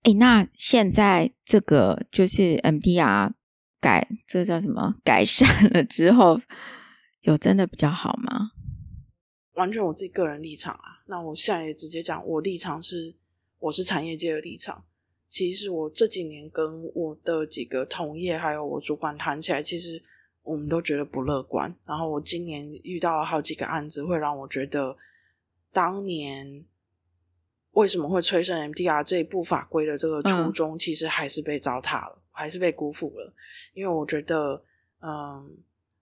[0.07, 3.33] 哎，那现在这个就是 MDR
[3.81, 4.95] 改，这叫什么？
[5.03, 6.39] 改善了之后，
[7.23, 8.51] 有真的比较好吗？
[9.55, 11.03] 完全我自己个人立场啊。
[11.07, 13.13] 那我现在也直接讲，我立场是，
[13.59, 14.81] 我是产业界的立场。
[15.27, 20.01] 其实我这几年跟我的几个同业还有我主管谈起来，其实
[20.41, 21.75] 我们都觉得不乐观。
[21.85, 24.95] 然后我今年遇到了好几个案子，会让我觉得
[25.73, 26.63] 当年。
[27.77, 33.31] 为什么会催生 MDR 这一部法规的这个初衷，嗯、其实还是被糟蹋了，还是被辜负了。
[33.75, 34.59] 因为我觉得，
[34.99, 35.47] 嗯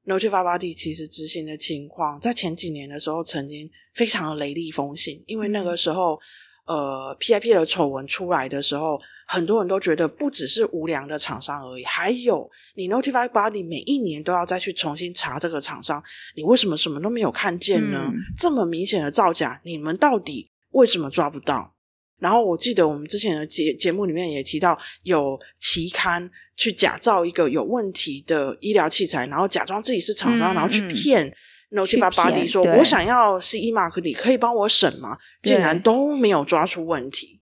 [0.05, 5.21] ，Notify Body 其实执行的情况，在前几年的时候，曾经非常的雷厉风行。
[5.27, 6.17] 因为那个时候，
[6.65, 16.01] 呃，PIP 的丑闻出来的时候，很多人都觉得不只是无良的厂商而已，还有你 Notify Body 每一年都要再去重新查这个厂商，
[16.37, 18.05] 你为什么什么都没有看见呢？
[18.05, 20.49] 嗯、这么明显的造假，你们到底？
[20.75, 21.73] 为什么抓不到？
[22.17, 31.29] 然后我记得我们之前的节节目里面也提到，有期刊去假造一个有问题的医疗器材，然后假装自己是厂商，嗯、然后去骗
[31.71, 37.41] Notify Body 说：“我想要 CE Mark，你可以帮我审吗？”竟然都没有抓出问题。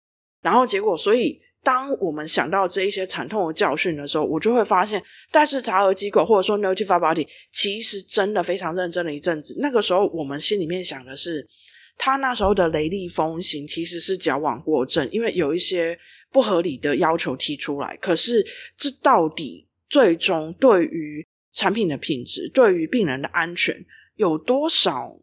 [0.41, 9.55] 然后结果，所以当我们想到这一些惨痛的教训的时候，我就会发现，但是查核机构或者说 Notify Body 其实真的非常认真了一阵子。
[9.59, 11.47] 那个时候，我们心里面想的是。
[11.97, 15.97] 他那时候的雷厉风行其实是矫枉过正，因为有一些
[16.31, 17.97] 不合理的要求提出来。
[17.97, 18.45] 可是
[18.77, 25.19] 这到底最终对于产品的品质、对于病人的安全有多少？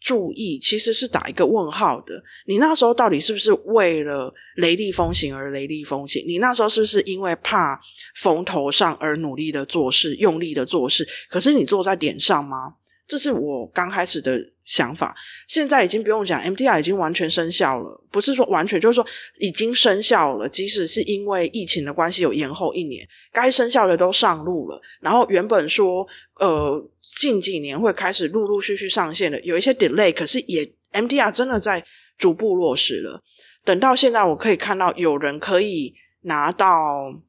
[0.00, 2.22] 注意，其实是打一个问号的。
[2.46, 6.24] 你那时候到底是不是为了雷厉风行而雷厉风行？
[6.24, 7.78] 你那时候是不是因为怕
[8.14, 11.06] 风头上而努力的做事、用力的做事？
[11.28, 12.76] 可是你做在点上吗？
[13.08, 15.16] 这是我刚开始的想法。
[15.46, 19.04] 现在已经不用讲，MDR 已经完全生效了，不是说完全，就是说
[19.38, 20.46] 已经生效了。
[20.46, 24.78] 即使是因为疫情的关系有延后一年，该生效的都上路了。
[25.00, 31.82] 然后原本说，呃，近几年会开始陆陆续续上线的，有一些 delay，可是也 MDR 真的在
[32.18, 33.22] 逐步落实了。
[33.64, 35.94] 等到现在，我可以看到有人可以
[36.24, 37.22] 拿到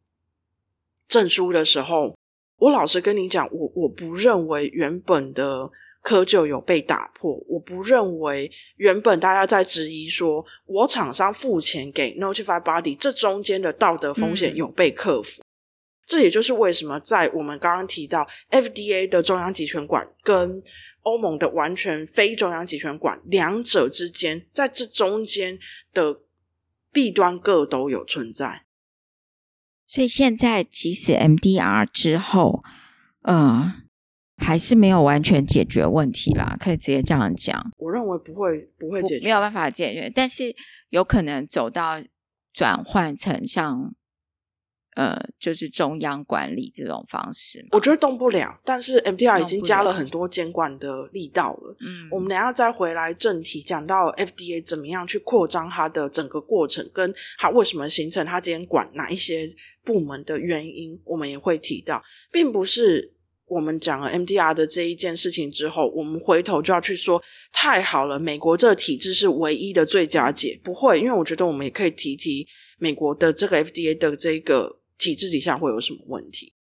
[1.07, 2.18] 证书的时候。
[2.59, 5.69] 我老实跟你讲，我我不认为原本的
[6.03, 15.41] 窠臼有被打破，我不认为原本大家在质疑说，我厂商付钱给 Notified Body，这中间的道德风险有被克服。
[15.41, 15.45] 嗯。
[16.05, 20.61] 这也就是为什么在我们刚刚提到 FDA 的中央集权管跟
[21.03, 25.59] 欧盟的完全非中央集权管两者之间，在这中间
[25.93, 26.19] 的
[26.91, 28.63] 弊端各都有存在。
[29.89, 32.63] 所以现在即使 MDR 之后，
[33.23, 33.73] 呃，
[34.37, 37.71] 还是没有完全解决问题啦，可以直接这样讲。
[37.79, 40.55] 我认为不会不会解决，没有办法解决，但是
[40.89, 41.99] 有可能走到
[42.53, 43.95] 转换成像。
[44.99, 48.59] 呃，就是中央管理这种方式，我觉得动不了。
[48.65, 51.73] 但是 MDR 已经加了很多监管的力道了。
[51.79, 59.49] 嗯，我们等下再回来正题，讲到 FDA 怎么样去扩张它的整个过程，跟它为什么形成它监管哪一些
[59.85, 63.13] 部门的原因，我们也会提到，并不是
[63.45, 70.59] 我们讲了 MDR 的这一件事情之后，我们回头就要去说太好了，美国这个体制是唯一的最佳解。
[70.61, 72.45] 不会，因为我觉得我们也可以提提
[72.77, 74.78] 美国的这个 FDA 的这个。
[74.99, 76.53] 体制底下会有什么问题？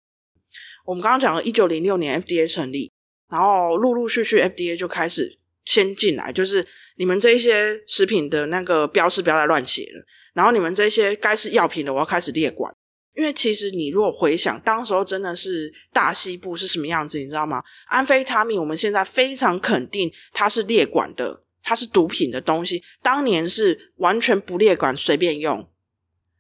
[0.85, 2.93] 我们刚刚讲了，一九零六年 FDA 成立，
[3.29, 12.73] 然后陆陆续续 FDA 就开始先进来，就是你们这些食品的那个标识不要再乱写了，然后你们这些该是药品的，我要开始列管。
[13.15, 17.63] 因为其实你如果回想，当时候真的是大西部是什么样子，你知道吗？
[17.87, 25.67] 安非他命，我们现在非常肯定它是列管的，它是毒品的东西，当年是完全不列管，随便用。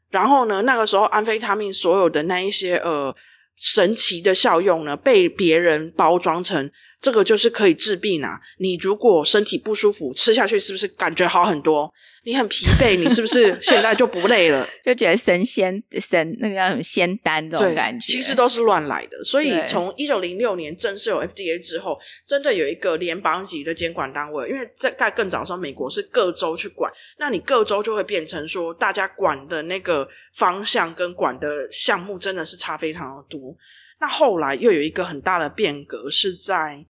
[0.09, 3.13] 然后呢，那个时候安非他命所有的那一些呃
[3.55, 8.39] 神奇的效用呢，被别人包装成这个就是可以治病啊。
[8.57, 11.91] 你如果身体不舒服，吃下去是不是感觉好很多？
[12.23, 14.67] 你很疲惫，你是不是 现在就不累了？
[14.83, 19.23] 就觉得神仙神那个叫什么仙丹这种感觉，其实都是乱来的。
[19.23, 24.49] 所以从一九零六年正式有 FDA 之后，真的有一个联邦级的监管单位。
[24.49, 33.55] 因为在在更早的时候，美国是各州去管，那你各州就会变成说，大家管的那个方向跟管的项目真的是差非常的多。
[33.99, 36.85] 那后来又有一个很大的变革，是在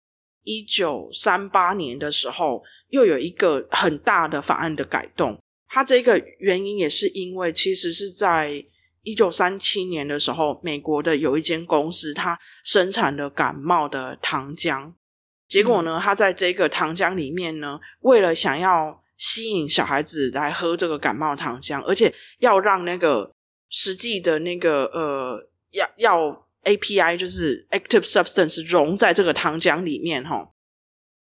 [0.43, 2.63] 一九三八年的时候。
[2.93, 8.63] 又有一个很大的法案的改动，它这个原因也是因为，其实是在
[9.01, 14.93] 一九三七年的时候，美国的有一间公司，它生产了感冒的糖浆，
[15.47, 23.33] 结果呢，它在这个糖浆里面呢，为了想要吸引小孩子来喝这个感冒糖浆，而且要让那个
[23.69, 30.49] 实际的那个呃药药 API 就是 active substance 溶在这个糖浆里面，哈。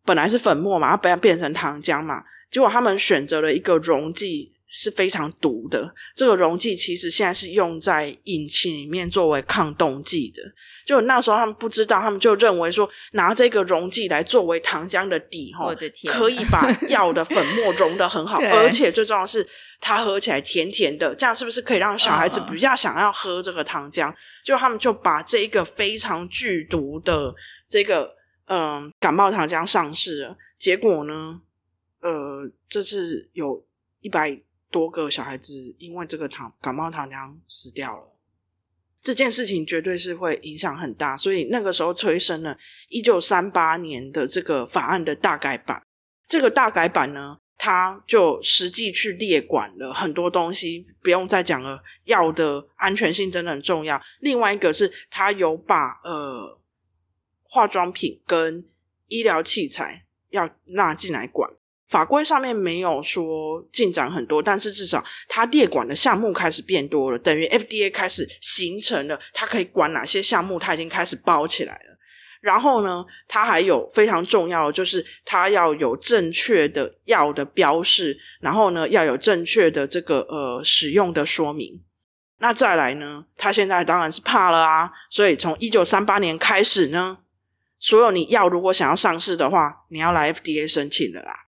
[0.04, 5.94] 本来是粉末嘛，它不要变成糖浆嘛，结果他们选择了一个溶剂是非常毒的。
[6.16, 10.42] 这个溶剂其实现在是用在引擎里面作为抗冻剂的。
[10.86, 15.74] 就那时候他们不知道，他们就认为说拿这个溶剂来作为糖浆的底，哈，
[16.08, 19.48] 可以把药的粉末溶得很好， 而且最重要的是
[19.80, 24.14] 它喝起来甜甜的，这样是不是可以让小孩子比较想要喝这个糖浆？
[24.44, 27.34] 就他们就把这一个非常剧毒的
[27.68, 28.16] 这个。
[28.48, 31.42] 嗯，感冒糖浆上市了，结果呢，
[32.02, 33.66] 呃，这次有
[34.02, 34.40] 一百
[34.76, 38.04] 多个小孩子因为这个糖感冒糖浆死掉了。
[39.00, 42.58] 这件事情绝对是会影响很大，所以那个时候催生了
[42.90, 45.82] 一九三八年的这个法案的大改版。
[46.28, 51.82] 这个大改版呢，它就实际去列管了很多东西，不用再讲了。
[52.04, 54.02] 药的安全性真的很重要。
[54.20, 56.60] 另外一个是，它有把呃。
[57.48, 58.66] 化妆品跟
[59.08, 61.50] 医疗器材要纳进来管，
[61.96, 71.98] 法规上面没有说进展很多，但是至少它列管的项目开始变多了，等于 FDA 开始形成了它可以管哪些项目，它已经开始包起来了。
[72.42, 81.82] 然后呢，它还有非常重要的，就是它要有正确的药的标示，然后呢，要有正确的这个呃使用的说明。
[82.40, 87.20] 那再来呢，它现在当然是怕了啊，所以从一九三八年开始呢，
[87.80, 91.45] 所有你药如果想要上市的话，你要来 FDA 申请了啦。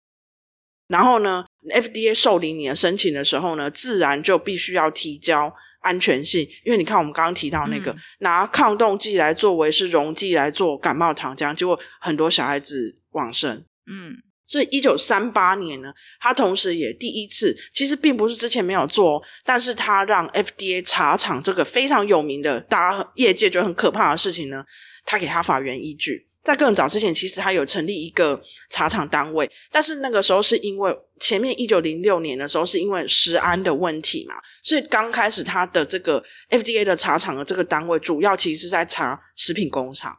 [0.92, 5.52] 然后呢，FDA 受理你的申请的时候呢，自然就必须要提交。
[5.84, 13.66] 安全性，因为你看我们刚刚提到那个、嗯、拿抗冻剂来作为是溶剂来做感冒糖浆，结果很多小孩子往生。
[13.88, 14.14] 嗯，
[14.46, 24.64] 所以一九三八年呢，他同时也第一次，其实并不是之前没有做，但是他让 FDA 查厂这个非常有名的，大家业界觉得很可怕的事情呢，
[25.04, 26.28] 他给他法源依据。
[26.44, 40.18] 在更早之前，其实他有成立一个茶厂单位，但是那个时候是因为前面一九零六年的时候是因为食安的问题嘛，所以刚开始他的这个 FDA 的茶厂的这个单位，主要其实是在查食品工厂。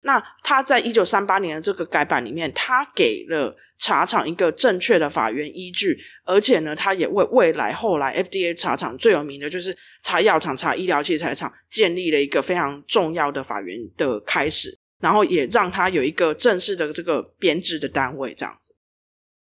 [0.00, 14.78] 那他在一九三八年的这个改版里面，他给了茶厂一个正确的法源依据，而且呢，他也为未来后来 FDA 茶厂最有名的就是查药厂、查医疗器材厂，建立了一个非常重要的法源的开始。
[15.04, 18.74] 然后也让他有一个正式的这个编制的单位，这样子。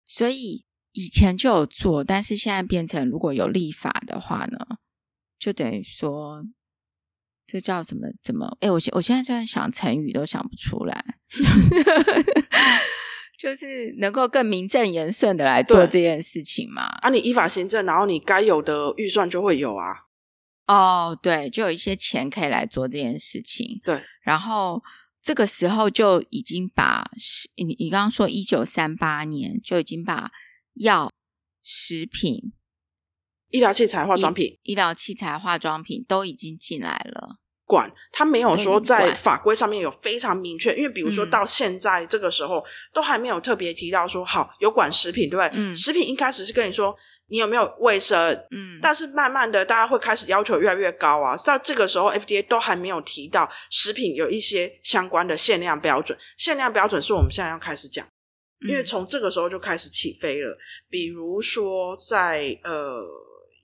[0.05, 4.59] 所以以前就有做，但是现在变成如果有立法的话呢，
[5.39, 6.45] 就等于说
[7.47, 8.55] 这叫什么怎么？
[8.61, 11.03] 哎，我现我现在就算想成语都想不出来，
[13.41, 16.83] 就是能够更名正言顺的来做这件事情嘛。
[17.01, 20.05] 啊，你依法行政，然后你该有的预算就会有啊。
[20.67, 23.81] 哦，对，就有一些钱可以来做这件事情。
[23.83, 24.83] 对，然后。
[25.27, 27.11] 这个时候就已经把
[27.57, 30.31] 你你刚刚说一九三八年就已经把
[30.75, 31.11] 药、
[31.65, 32.53] 食品、
[33.51, 37.39] 医疗器材、化妆品、医疗器材、化妆品都已经进来了。
[37.65, 42.65] 管他没有说在法规上面有非常明确，因为比如说到现在这个时候、嗯、
[42.95, 45.51] 都还没有特别提到说好有管食品，对不对？
[45.55, 46.97] 嗯，食品一开始是跟你说。
[47.29, 48.33] 你有没有卫生？
[48.53, 51.37] 嗯，但是慢慢的，大家会开始要求越来越高啊。
[51.39, 56.17] 到这个时候，FDA 都还没有提到食品有一些相关的限量标准。
[56.37, 58.07] 限量标准是我们现在要开始讲，
[58.69, 60.57] 因为从这个时候就开始起飞了。
[60.89, 63.05] 比如说在，在呃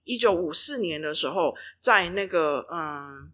[0.02, 3.30] 一九五四年的时候，在那个嗯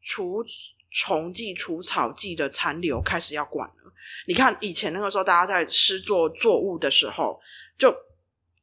[0.00, 0.44] 除
[0.92, 3.92] 虫剂、除草剂的残留开始要管了。
[4.28, 7.40] 你看以前那个时候，大家在施作作物的时候
[7.76, 7.92] 就。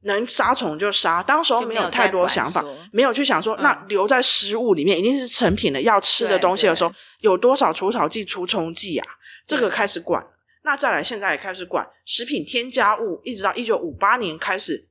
[0.04, 9.08] 能杀虫就杀，当时候没有太多想法，没有，没有去想说，嗯、那留在食物里面一定是成品的，要吃的东西的时候，有多少除草剂、除虫剂啊？
[9.46, 10.26] 这个开始管。
[10.64, 14.88] 那再来，现在也开始管食品添加物，一直到一九五八年开始，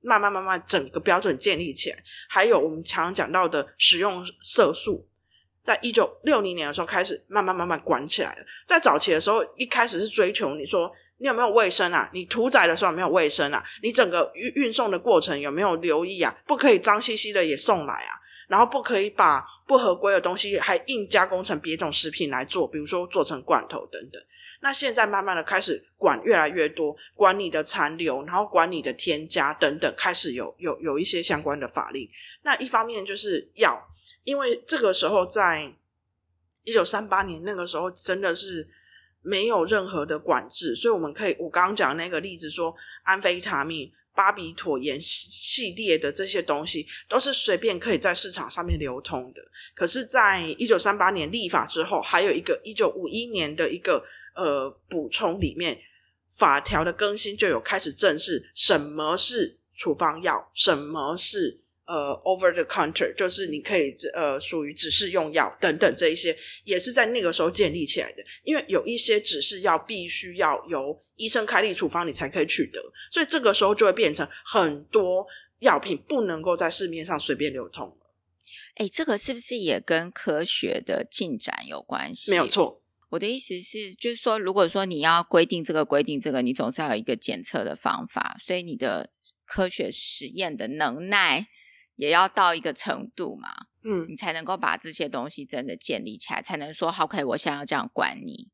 [0.00, 1.98] 慢慢慢慢整个标准建立起来。
[2.28, 5.06] 还有我们常常讲到的使用色素，
[5.62, 8.44] 在一九六零年的时候开始慢慢慢慢管起来了。
[8.66, 10.90] 在早期的时候，一开始是追求你说。
[11.20, 12.08] 你有没有卫生啊？
[12.14, 13.62] 你屠宰的时候有没有卫生啊？
[13.82, 16.34] 你整个运运送的过程有没有留意啊？
[16.46, 18.16] 不可以脏兮兮的也送来啊，
[18.48, 24.20] 然后不可以把不合规的东西还硬加工成别种食品来做，比如说做成罐头等等。
[24.62, 32.08] 那现在慢慢的开始管越来越多，管你的残留，然后管你的添加等等，开始有有有一些相关的法令。
[32.44, 33.78] 那一方面就是要，
[34.24, 35.70] 因为这个时候在
[36.64, 38.66] 一九三八年那个时候真的是。
[39.22, 49.42] 没有任何的管制，所以我们可以，我刚刚讲那个例子说，安非他命、巴比妥盐系列的这些东西，都是随便可以在市场上面流通的。
[49.74, 54.04] 可是，在一九三八年立法之后，还有一个一九五一年的一个
[54.34, 55.78] 呃补充里面，
[56.30, 61.60] 法条的更新就有开始正视什么是处方药，什么是。
[61.90, 68.22] 呃，over the counter 就是你可以呃属于指示用药等等这一些，也是在那个时候建立起来的。
[68.44, 72.80] 因为有一些指示药必须要由医生开立处方，你才可以取得，
[73.10, 75.26] 所以这个时候就会变成很多
[75.58, 77.96] 药品不能够在市面上随便流通了。
[78.76, 82.30] 哎，这个是不是也跟科学的进展有关系？
[82.30, 82.80] 没有错。
[83.08, 89.10] 我的意思是，就是说，如果说你要规定这个规定这个，你总是要有一个检测的方法，所以你的
[89.44, 91.48] 科学实验的能耐。
[92.00, 93.50] 也要到一个程度嘛，
[93.84, 98.48] 嗯，你才能够把这些东西真的建立起来，才能说好，可以，我想要这样管你。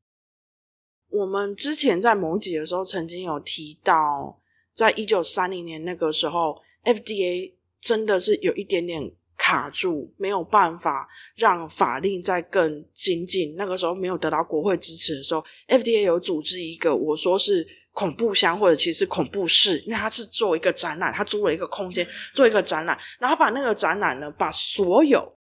[1.07, 4.41] 我们之前在某集的时候曾经有提到，
[4.73, 13.55] 在一九三零年那个时候，FDA 真的是有一点点卡住，没有办法让法令再更精进。
[13.55, 17.65] 那个时候没有得到国会支持的时候，FDA 有组织一个，我说是。
[17.97, 25.35] 恐怖箱或者其实是恐怖室，因为他是做一个展览，他租了一个空间做一个展览，然后把那个展览呢，把所有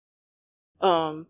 [0.79, 1.27] 嗯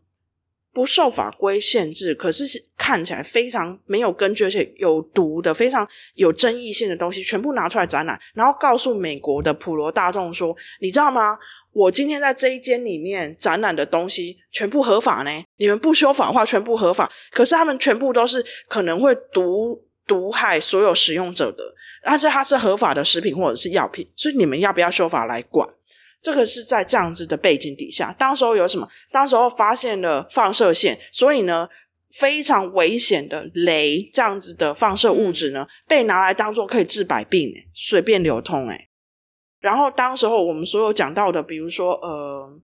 [0.74, 2.44] 不受法规限制，可是
[2.76, 11.38] 看起来非常没有根据，而且有毒的、非常有争议性的东西，全部拿出来展览，然后告诉美国的普罗大众说：“你知道吗？
[11.72, 15.30] 我今天在这一间里面展览的东西全部合法呢。
[15.56, 17.10] 你们不修法的话，全部合法。
[17.30, 25.68] 可是他们全部都是可能会毒毒害所有使用者的，而且它是合法的食品或者是药品，所以你们要不要修法来管？”
[26.22, 28.88] 这个是在这样子的背景底下，当时候有什么？
[29.10, 31.68] 当时候发现了放射线，所以呢，
[32.12, 38.88] 非常危险的镭这样子的放射物质呢，被拿来当做可以治百病，随便流通哎。
[39.60, 42.58] 然后当时候我们所有讲到的，比如说呃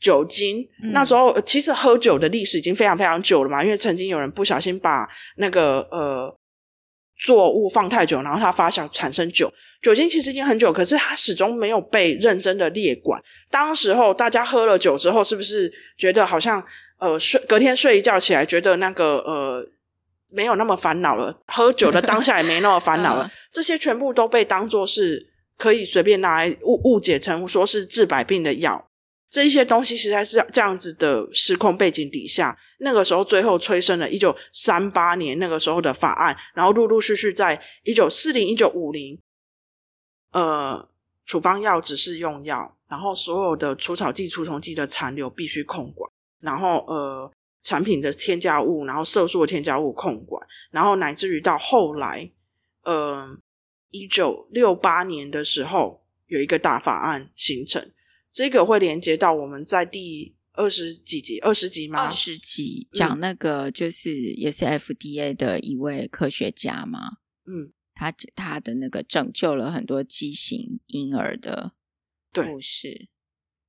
[0.00, 5.06] 酒精，嗯、那时候其实喝酒的历史已经非常非常久了嘛，因为曾经有人不小心把
[5.36, 6.34] 那个呃。
[7.24, 9.50] 作物放太久，然后它发酵产生酒。
[9.80, 13.18] 酒精其实已经很久，可是它始终没有被认真的列管。
[13.50, 16.62] 当时候大家喝了酒之后，是不是觉得好像
[16.98, 19.66] 呃睡隔天睡一觉起来，觉得那个呃
[20.30, 21.40] 没有那么烦恼了？
[21.46, 23.30] 喝酒的当下也没那么烦恼了。
[23.50, 28.90] 这些全部都被当作是可以随便拿来误误解成说是治百病的药。
[29.34, 39.18] 这一些东西实在是这样子的时空背景底下，那个时候最后催生了一九三八年那个时候的法案，然后陆陆续续在一九四零、一九五零，
[40.30, 40.88] 呃，
[41.26, 46.08] 处方药只是用药，然后所有的除草剂、除虫剂的残留必须控管，
[46.38, 47.28] 然后呃，
[47.64, 52.30] 产品的添加物，然后色素的添加物控管，然后乃至于到后来，
[52.84, 53.36] 呃，
[53.90, 57.90] 一九六八年的时候有一个大法案形成。
[58.34, 62.06] 这个会连接到我们在第二十几集、二十集吗？
[62.06, 67.18] 二十集讲那个就是也是 FDA 的一位科学家嘛。
[67.46, 71.74] 嗯，他他的那个拯救了很多畸形婴儿的
[72.32, 73.06] 故事。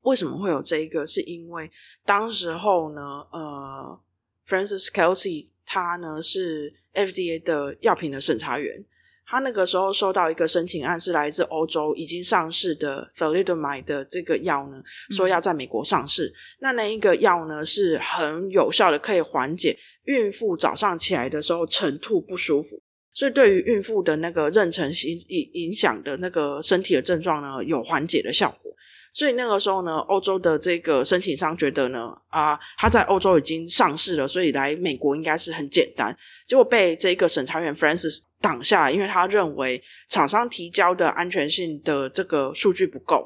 [0.02, 1.06] 为什么会有这一个？
[1.06, 1.70] 是因为
[2.04, 3.02] 当时候呢，
[3.32, 4.02] 呃
[4.48, 8.84] ，Francis Kelsey 他呢是 FDA 的药品的审查员。
[9.28, 16.28] 他那个时候收到一个申请案，是来自欧洲已经上市的 thalidomide 的这个药呢，说要在美国上市。
[16.28, 22.82] 嗯、那那一个药呢，是很有效的，可以缓解孕妇早上起来的时候晨吐不舒服，
[23.14, 24.90] 所以对于孕妇的那个妊娠
[25.28, 28.72] 影影响的那个身体的症状呢，有缓解的效果。
[29.16, 36.14] 所以那个时候呢，欧洲的这个申请商觉得呢，啊，他在欧洲已经上市了，所以来美国应该是很简单。
[36.46, 43.26] 结果被这个审查员 Francis 挡下来，因为他认为厂商提交的安全性的这个数据不够。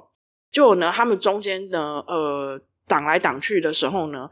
[0.52, 4.30] 就呢，他们中间呢，呃，挡来挡去的时候呢，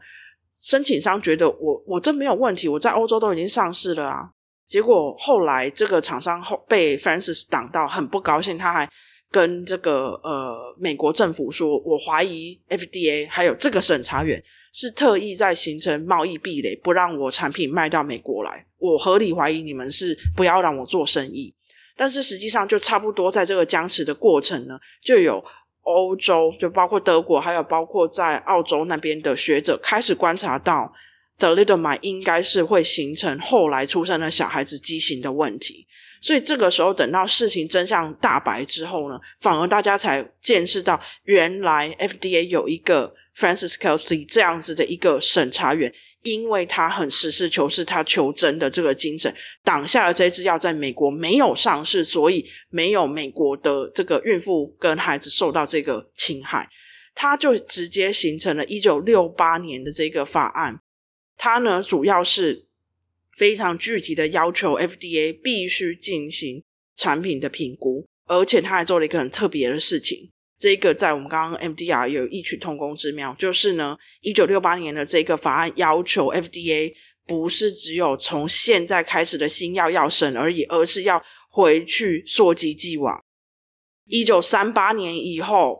[0.52, 4.30] 申请商觉得我我这没有问题，我在欧洲都已经上市了啊。
[4.64, 8.88] 结果后来这个厂商后被 Francis 挡到，很不高兴，他还。
[9.30, 18.64] 跟这个呃美国政府说，我怀疑 FDA 还有这个审查员是特意在形成贸易壁垒，不让我产品卖到美国来。
[18.78, 21.54] 我合理怀疑你们是不要让我做生意。
[21.96, 25.44] 但是实际上就差不多在这个僵持的过程呢，就有
[25.82, 30.92] 欧洲，就包括德国，还有包括在澳洲那边的学者开始观察到
[31.40, 35.87] ，thalidomide 应该是会形成后来出生的小孩子畸形的问题。
[36.20, 45.92] 所以这个时候，等到事情真相大白之后呢，反而大家才见识到，原来 FDA 有一个 Francis Kelsey 这样子的一个审查员，
[46.22, 56.68] 因为他很实事求是，他求真的这个精神，挡下了这支药在美国没有上市，所以没有美国的这个孕妇跟孩子受到这个侵害，
[57.14, 60.80] 他就直接形成了一九六八年的这个法案，
[61.36, 62.67] 它呢主要是。
[63.38, 66.64] 非常具体的要求，FDA 必须进行
[66.96, 70.32] 产品的评估，而且他还做了一个很特别的事情。
[70.58, 76.92] 这个在我们刚刚 MDR 有异曲同工之妙，就是呢，一九六八年的这个法案要求 FDA
[77.28, 83.24] 不是只有从现在开始的新药要审而已，而是要回去溯及既往，
[84.06, 85.78] 一九三八年以后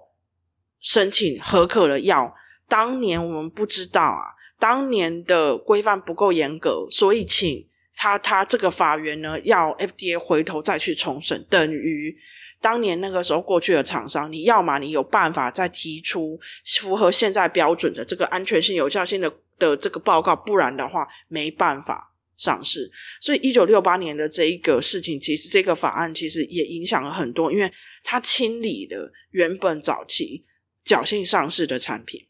[0.80, 2.32] 申请核可的药，
[2.68, 4.37] 当年我们不知道啊。
[4.58, 12.16] 当年的规范不够严格，所以请他他这个法院呢，要 FDA 回头再去重审，等于
[12.60, 22.90] 当年那个时候过去的厂商，你要嘛你有办法再提出符合现在标准的这个安全性、有效性的的这个报告，不然的话没办法上市。
[23.20, 30.44] 所以一九六八年的这一个事情，其实这个法案其实也影响了很多，因为它清理了原本早期
[30.84, 32.27] 侥幸上市的产品。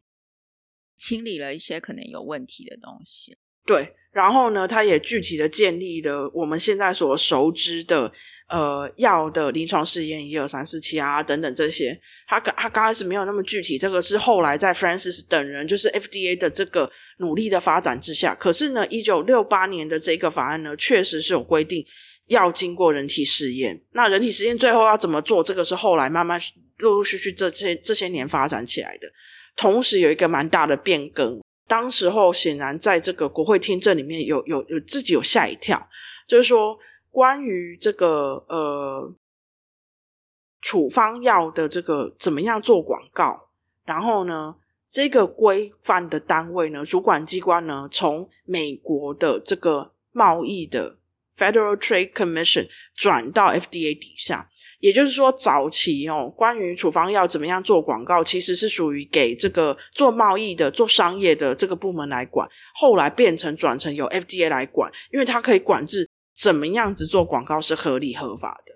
[0.99, 3.39] 清理了一些可能有问题的东西。
[3.65, 8.13] 对，然后呢，他也具体的建立了我们现在所熟知的。
[8.51, 21.85] 呃，药的临床试验一二三四七啊等等这些，他刚他刚开始没有那么具体，这个是后来在 Francis 等人就是 FDA 的这个努力的发展之下，可是呢，一九六八年的这个法案呢，确实是有规定
[22.29, 23.79] 要经过人体试验。
[23.93, 26.41] 那人体实验最后要怎么做，这个是后来慢慢
[26.79, 29.07] 陆陆续续这些这些年发展起来的。
[29.59, 35.87] 同时有一个蛮大的变更，当时候显然在这个国会听证里面有有有自己有吓一跳，
[36.27, 36.79] 就是说。
[37.11, 39.13] 关于这个呃
[40.61, 43.49] 处方药的这个怎么样做广告，
[43.87, 44.55] 然后呢，
[44.87, 50.98] 这个规范的单位呢，主管机关呢，从美国的这个贸易的
[51.39, 54.49] Federal Trade Commission 转到 FDA 底下，
[54.80, 66.09] 也就是说，早期哦，关于处方药怎么样做广告，其实是属于给这个做贸易的、做商业的这个部门来管，后来变成转成由 FDA 来管，因为它可以管制。
[66.41, 68.72] 怎么样子做广告是合理合法的？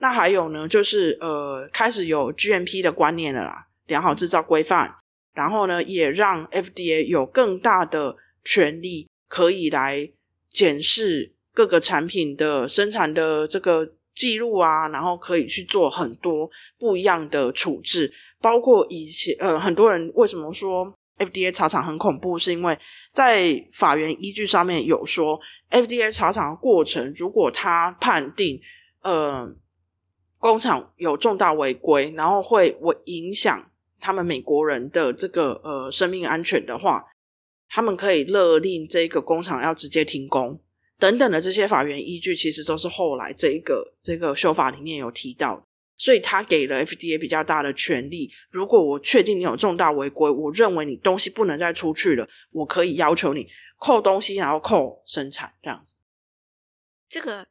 [0.00, 4.96] 那还有呢，就是呃，开始有 GMP 的观念了啦，良好制造规范，
[5.32, 10.10] 然后呢，也让 FDA 有更大的权力，可以来
[10.50, 16.48] 检视各个产品的生产的这个记录啊，然后可以去做很多
[16.78, 22.78] 不一样的处置，包括以前呃，很多人为什么说？FDA 查厂很恐怖，是因为
[23.12, 25.38] 在法源依据上面有说
[25.70, 28.60] ，FDA 查厂的过程，如果他判定
[29.02, 29.48] 呃
[30.38, 33.70] 工厂有重大违规，然后会会影响
[34.00, 37.04] 他们美国人的这个呃生命安全的话，
[37.68, 40.58] 他们可以勒令这个工厂要直接停工
[41.00, 45.66] 等等的这些法源依据，其实都是后来这一个这个修法里面有提到。
[45.96, 48.32] 所以他给了 FDA 比较大的权力。
[48.50, 53.46] 如果我确定你有重大违规，我认为你东西不能再出去了，我可以要求你
[53.78, 55.96] 扣东西，然后扣生产这样子。
[57.06, 57.46] 这个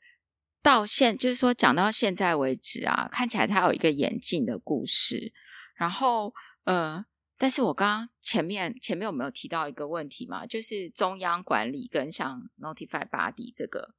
[0.64, 5.32] 到现就是说讲到现在为止啊，看起来它有一个演进的故事。
[5.76, 6.34] 然后
[6.64, 7.06] 呃，
[7.40, 10.46] 但是我刚刚前面前面有没有提到一个问题嘛？
[10.46, 13.96] 就是中央管理跟像 Notified Body 这个，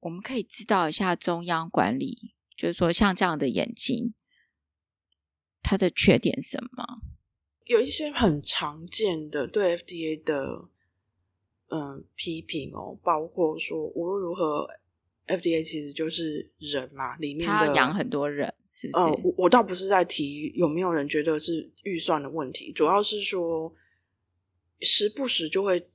[0.00, 2.34] 我们可以知道一下中央管理。
[2.54, 4.12] 就是说，像这样的眼睛，
[5.62, 7.00] 它的缺点什么？
[7.64, 10.68] 有一些很常见的对 FDA 的
[11.68, 14.68] 嗯批评哦，包括说无论如何
[15.26, 19.04] ，FDA 其实就是人嘛，里面的他养很多人，是不是？
[19.04, 23.72] 呃，我我倒不是在提有没有人觉得是预算的问题，主要是说
[24.80, 25.88] 时不时就会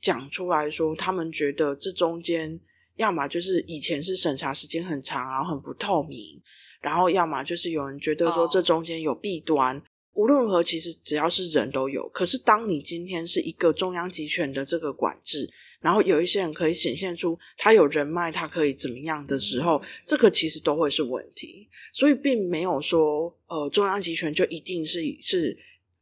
[0.00, 2.60] 讲出来说，他们觉得这中间。
[2.96, 6.42] 要么就是以前是审查时间很长，然后很不透明，
[6.80, 9.80] 然后要么就是有人觉得说这中间有弊端。
[10.18, 10.24] Oh.
[10.24, 12.08] 无论如何，其实只要是人都有。
[12.08, 15.48] 可是当你今天是一个中央集权的这个管制，
[15.80, 21.68] 然后有一些人可以显现出他有人脉，他可以怎么样的时候，这个其实都会是问题。
[21.92, 25.56] 所以并没有说呃中央集权就一定是是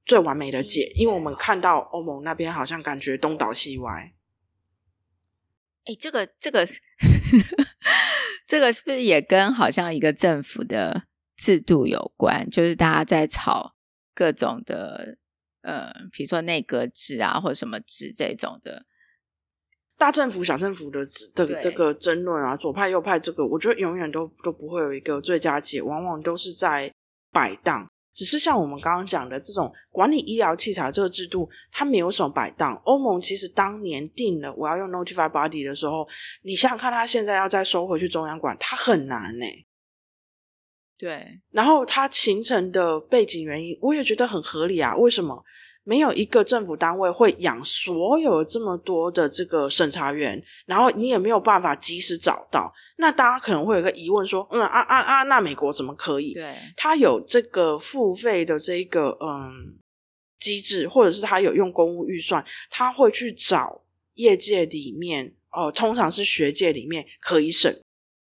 [0.06, 4.14] 最完美的解，因为我们看到欧盟那边好像感觉东倒西歪。
[5.84, 6.66] 哎，这个这个
[8.48, 11.04] 这个是不是也跟好像一个政府的
[11.36, 12.48] 制度有关？
[12.48, 13.75] 就是大家在吵
[14.16, 15.18] 各种的，
[15.60, 18.86] 呃，比如说内阁制啊，或者什么制这种的，
[19.98, 21.00] 大政府、小政府的
[21.34, 26.90] 这个这个争论啊，左派、右派，这个我觉得永远都都不会有一个最佳解，往往都是在
[27.30, 27.86] 摆荡。
[28.14, 32.74] 只是像我们刚刚讲的这种管理医疗器材这个制度，它没有什么摆荡。
[32.86, 36.08] 欧盟其实当年定了我要用 Notified Body 的时候，
[36.42, 39.44] 你想想看，它现在要再收回去中央管，它很难呢。
[40.98, 44.96] 对，然后它形成的背景原因，我也觉得很合理啊。
[44.96, 45.44] 为什么？
[45.88, 52.74] 没有一个政府单位会养所有这么多的这个审查员，然后你也没有办法及时找到。
[52.96, 59.78] 那大家可能会有个疑问说：“嗯啊啊啊，那美国怎么可以？”对，他有这个付费的这个嗯
[60.40, 63.84] 机制，或者是他有用公务预算，他会去找
[64.14, 67.80] 业界里面哦、呃，通常是学界里面可以审，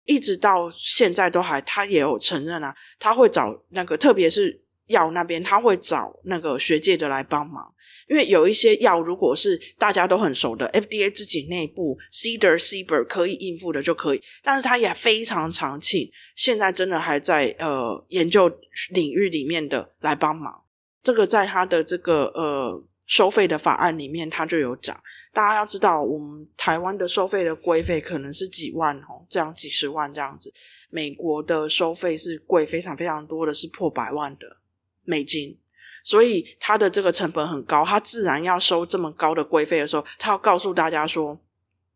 [0.09, 4.65] 一直到现在都还，他也有承认啊，他会找那个，特别是。
[4.89, 7.71] 药那边他会找那个学界的来帮忙，
[8.07, 18.49] 因为有一些药如果是大家都很熟的，FDA 自己内部 Ceder、CBER 可以应付的就可以，但是他也非常常请现在真的还在呃研究
[18.89, 20.63] 领域里面的来帮忙。
[21.03, 24.95] 这个在他的这个呃收费的法案里面它就有讲，
[25.33, 30.53] 大家要知道我们台湾的收费的规费可能是几万哦，这样几十万这样子，
[30.91, 34.57] 美国的收费是贵非常非常多的，是破百万的。
[35.05, 35.57] 美金，
[36.03, 41.39] 所以它的这个成本很高，他自然要收这么高的规费的时候，他要告诉大家说，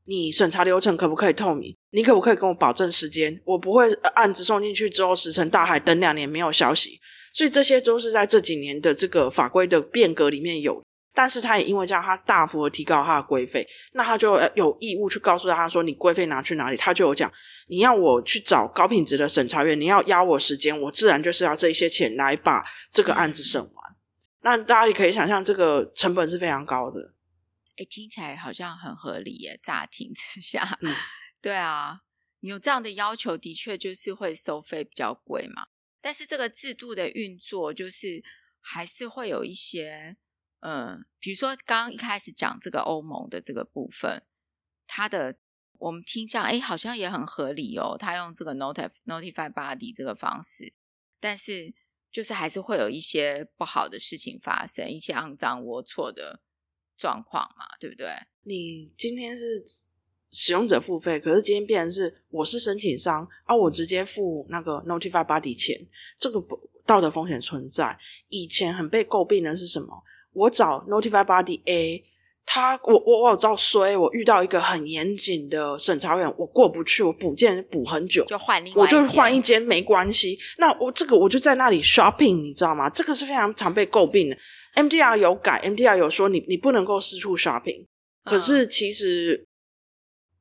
[0.06, 1.78] 你审查流程可不可以透明？
[1.92, 3.40] 你可不可以跟我保证时间？
[3.46, 7.00] 我不会案子送进去之后石沉大海，等两年没有消息。
[7.32, 10.84] 所以这些都是在这几年的这个法规的变革里面有。
[11.16, 17.32] 但是他也因为这样，他大幅的提高他的规费，那他就有义务去告诉他说：“你规费拿去哪里？”他就有讲
[17.70, 23.92] ：“你要我去找高品质的审查员，你要压我时间，我自然就是要这一些钱来把这个案子审完。
[23.92, 23.96] 嗯”
[24.42, 27.14] 那大家也可以想象，这个成本是非常高的。
[27.78, 29.60] 哎，听起来好像很合理耶！
[29.62, 30.96] 乍听之下，嗯，
[31.40, 32.00] 对啊，
[32.40, 35.68] 你有这样的要求，的确就是会收费比较贵嘛。
[36.02, 38.24] 但是这个制度的运作，就是
[38.60, 40.18] 还是会有一些。
[40.66, 44.24] 嗯，比如说刚刚一开始讲这个欧盟的这个部分，
[44.88, 45.36] 它的
[45.78, 47.98] 我们听这样，哎，好像也很合理哦。
[48.00, 50.72] 他用这个 notify notify body 这个方式，
[51.20, 51.74] 但是
[52.10, 56.40] 就是还是会有一些不好的事情发生，一些肮脏龌龊的
[56.96, 58.08] 状况嘛，对不对？
[58.44, 59.62] 你今天是
[60.32, 65.86] 使用者付费，可是今天变成是我是申请商啊，我直接付那个 notify body 钱，
[66.18, 68.00] 这个不道德风险存在。
[68.30, 70.02] 以前很被诟病的是什么？
[70.34, 72.04] 我找 Notify Body A，
[72.46, 80.38] 他我我我有照衰，我遇到一个很严谨的审查员，我过不去，我补件补很久，就换另外，我就换一间没关系。
[80.58, 82.90] 那我这个我就在那里 shopping，你知道吗？
[82.90, 84.38] 这个是非常常被诟病的。
[84.76, 87.86] MDR 有改，MDR 有说你你不能够四处 shopping，
[88.26, 89.48] 可是其实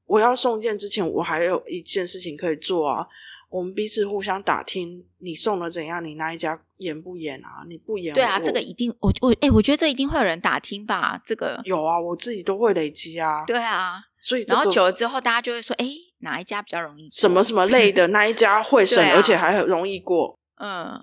[0.07, 3.07] 我要送件之前，我还有一件事情可以做啊。
[3.53, 6.03] 我们彼此互相打听，你送了怎样？
[6.03, 7.63] 你那一家严不严啊？
[7.69, 8.15] 你不严？
[8.15, 11.21] 对啊，这个一定，我我哎，我觉得这一定会有人打听吧？
[11.23, 13.45] 这个有啊，我自己都会累积啊。
[13.45, 15.87] 对啊，所以、这个、然后久了之后，大家就会说，哎，
[16.21, 17.13] 哪一家比较容易过？
[17.13, 20.39] 什么什么类的 那一家会审，啊、而且还很容易过。
[20.57, 20.99] 嗯，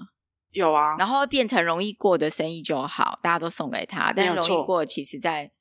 [0.49, 4.11] 有啊，然后变成容易过的生意就好，大家都送给他。
[4.11, 5.51] 但是容易过，其实在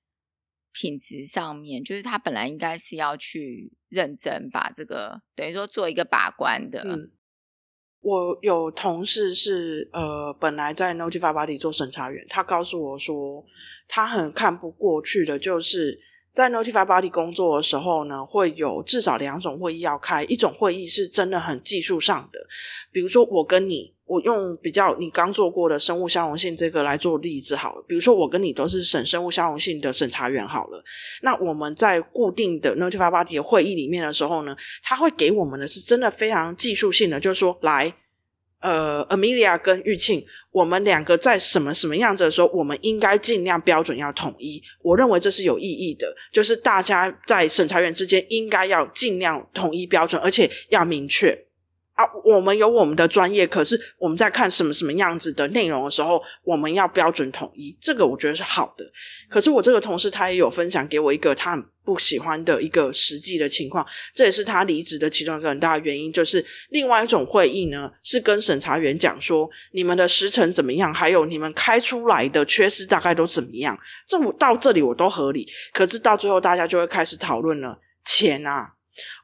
[0.72, 3.76] 品质上面，就是他本来应该是要去。
[3.88, 6.82] 认真把这个等于说做一个把关的。
[6.84, 7.10] 嗯，
[8.00, 13.44] 我有同事是呃，本来在 Notify Body 做审查员，他告诉我说，
[13.88, 15.98] 他很看不过去的，就是
[16.32, 22.38] 在 Notify Body 工作的时候呢，会有至少两种会议要开，一种会议是真的很技术上的，
[22.92, 23.94] 比如说我跟你。
[24.08, 30.82] 我用比较你刚做过的生物相容性这个来做例子好了，比如说我跟你都是审生物相容性的审查员好了，
[31.20, 37.94] 那我们在固定的 Notify Body 的会议里面的时候呢，他会给我们的是真的非常技术性的，就是说来，
[38.60, 44.62] 呃，Amelia 跟玉庆，我们两个在什么什么样子的时候，我们应该尽量标准要统一。
[44.82, 51.47] 我认为这是有意义的，就是大家在审查员之间应该要尽量统一标准，而且要明确。
[51.98, 58.84] 啊，我们有我们的专业，可是我们在看什么什么样子的内容的时候，我们要标准统一，这个我觉得是好的。
[59.28, 63.84] 可是我这个同事他也有分享给我一个他很不喜欢的一个实际的情况，
[64.14, 73.76] 这也是他离职的其中一个很大的原因，就是另外一种会议呢，是跟审查员讲说你们的时程怎么样，还有你们开出来的缺失大概都怎么样。
[74.06, 78.74] 这我到这里我都合理，可是到最后大家就会开始讨论了钱啊。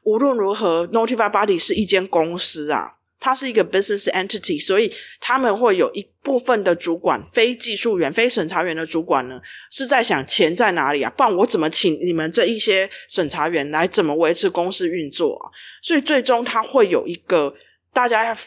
[0.03, 9.39] 无论如何，Notify Body 是一间公司啊，它是一个 business entity，所以他们会有一部分的主管，非技术员、非审查员的主管呢，
[9.71, 11.09] 是在想钱在哪里啊？
[11.15, 15.51] 不然我怎么请你们这一些审查员来怎么维持公司运作啊？
[15.81, 17.55] 所以最终他会有一个
[17.93, 18.37] 大家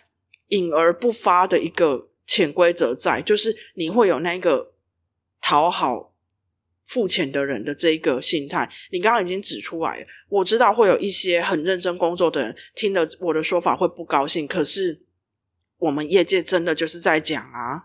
[0.49, 4.73] 隐而不发的一个潜规则在，就是你会有那个
[5.41, 6.13] 讨好。
[6.89, 10.07] 付钱的人的这一个心态，你刚刚已经指出来了。
[10.31, 15.03] 我知道会有一些很认真工作的人听了我的说法会不高兴，可是
[15.79, 17.85] 我们业界真的就是在讲啊，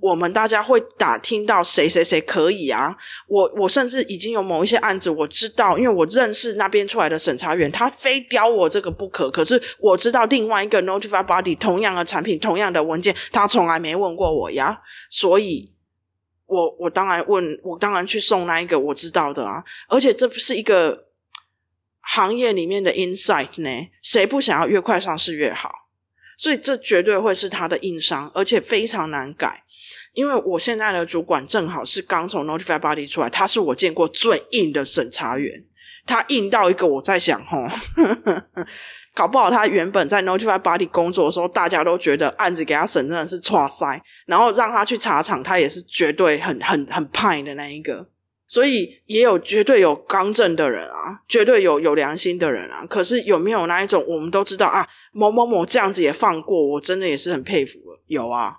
[0.00, 2.96] 我们大家会打听到谁谁谁可以啊。
[3.26, 9.28] 我我甚至已经有某一些案子我知道，因为我认识那边出来的审查员，他非刁我这个不可。
[9.28, 14.80] 可是我知道另外一个 Notify Body 同样的产品、同样的文件，他从来没问过我呀，
[15.10, 15.75] 所以。
[16.46, 21.06] 我我当然问，我当然去送那一个我知道的啊，而且这不是一个
[22.00, 25.70] 行业里面的 insight 呢，谁不想要越快上市越好？
[26.38, 29.64] 所以这绝对会是他的硬伤，而且非常难改。
[30.12, 35.64] 因为我现在的主管正好是刚从 Notify Body 出来，他是我见过最硬的审查员，
[36.06, 37.66] 他硬到一个我在想吼。
[39.16, 48.06] 搞不好他原本在 Notify Body 工作的时候，大家都觉得案子给他审真的是挫塞，然后让他去查厂，他也是绝对很很很派的那一个。
[48.46, 52.84] 所以也有绝对有刚正的人啊，绝对有有良心的人啊。
[52.88, 58.02] 可是有没有那一种我们都知道啊，某某某这样子也放过，我真的也是很佩服了。
[58.06, 58.58] 有啊，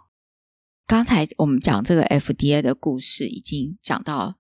[0.88, 4.36] 刚才我们讲这个 FDA 的故事已经讲到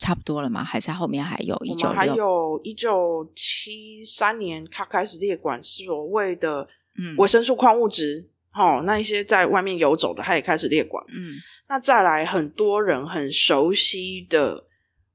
[0.00, 0.64] 差不多了吗？
[0.64, 1.94] 还是后面还有一九六？
[1.94, 6.66] 还有一九七三年，他开始列管所谓的
[6.98, 11.04] 嗯维生素矿物质，好、嗯哦，那一些在外面游走的，他也开始列管。
[11.08, 11.34] 嗯，
[11.68, 14.64] 那再来很多人很熟悉的，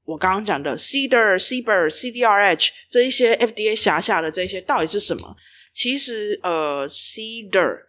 [0.04, 5.36] 我刚刚讲的 CDER、CBER、CDRH 这一些 FDA 辖下的这些到底是什么？
[5.72, 7.80] 其实呃，CDER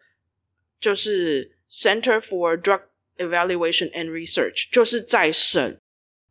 [0.82, 2.82] 就是 Center for Drug
[3.18, 5.80] Evaluation and Research，就是在审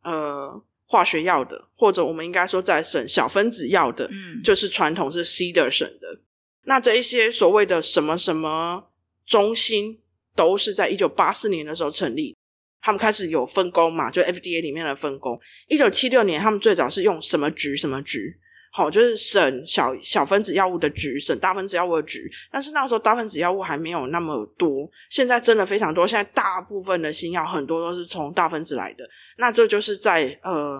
[0.09, 6.21] 呃化学药的，或者我们应该说在省小分子药的，嗯，就是传统是 CDER 审的。
[6.63, 8.89] 那这一些所谓的什么什么
[9.25, 9.99] 中心，
[10.35, 12.35] 都是在一九八四年的时候成立，
[12.81, 15.39] 他们开始有分工嘛，就 FDA 里面的分工。
[15.67, 18.37] 一九七六年，他们最早是用什么局什么局。
[18.77, 22.31] 好，就是审小小分子药物的局，审大分子药物的局。
[22.51, 26.05] 但是那时候大分子药物还没有那么多，现在真的非常多。
[26.05, 29.03] 现在大部分的新药很多都是从大分子来的。
[29.37, 30.79] 那这就是在呃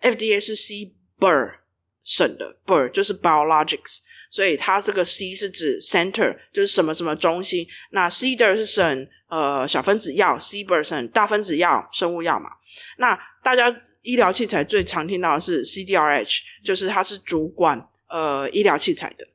[0.00, 1.52] ，FDA 是 CBER
[2.02, 7.64] 审的，BER 就是 Biologics，所以它这个 C 是指 Center，就是什么什么中心。
[7.92, 12.50] 那 CDER 是审呃小分子药，CBER 审大分子药生物药嘛。
[12.98, 13.72] 那大家。
[14.02, 19.26] 医疗器材最常听到的是 CDRH，就是它是主管呃医疗器材的。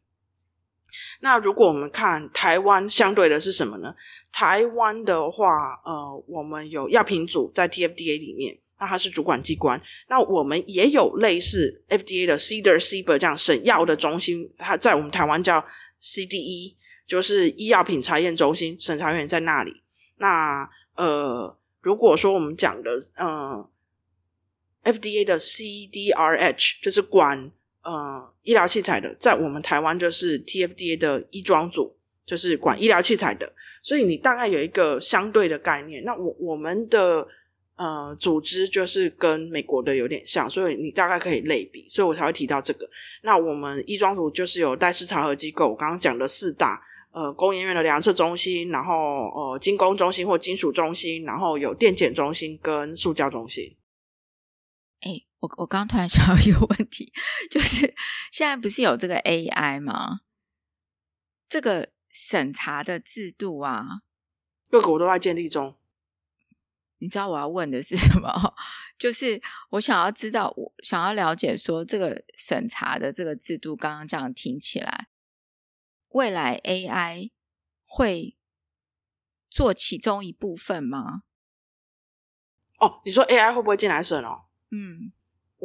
[1.22, 3.94] 那如果我们看台湾，相对的是什么呢？
[4.32, 9.82] 台湾的话，呃，我们有药品组在 TFDA 里面，那它是主管机关。
[10.08, 15.64] 那我们也有类似 FDA 的 CDER、CBER 这样审药的中心，它在我们台湾叫
[16.02, 16.76] CDE，
[17.08, 19.82] 就是医药品查验中心，审查员在那里。
[20.18, 23.66] 那呃，如果说我们讲的，嗯、
[24.86, 27.52] FDA 的 CDRH 就是管
[27.84, 31.94] 呃医疗器材的，在我们台湾就是 TFDA 的医装组，
[32.26, 36.04] 就是管医疗器材的，所以你大概有一个相对的概念。
[36.04, 37.28] 那我我们的
[37.76, 42.88] 呃组织就是跟美国的有点像，所以你大概可以类比，所以我才会提到这个。
[43.24, 46.82] 那我们医装组就是有戴氏查核机构，我刚刚讲的四大
[47.12, 53.76] 呃工研院的量测中心，然后呃精工中心或金属中心，然后有电检中心跟塑胶中心。
[55.36, 57.12] 哎，我我刚突然 想到一个问题，
[57.50, 57.94] 就是
[58.32, 60.22] 现在不是有这个 AI 吗？
[61.48, 64.02] 这个审查的制度啊，
[64.70, 65.78] 各国都在建立中。
[67.00, 68.56] 你知道我要问的是什么？
[68.98, 75.10] 就是我想要知道，我想要了解说这个审查的这个制度，刚刚这样听起来，
[76.10, 77.32] 未来 AI
[77.86, 78.38] 会
[79.50, 81.24] 做其中一部分吗？
[82.80, 84.46] 哦，你说 AI 会不会进来审哦？
[84.72, 85.12] 嗯，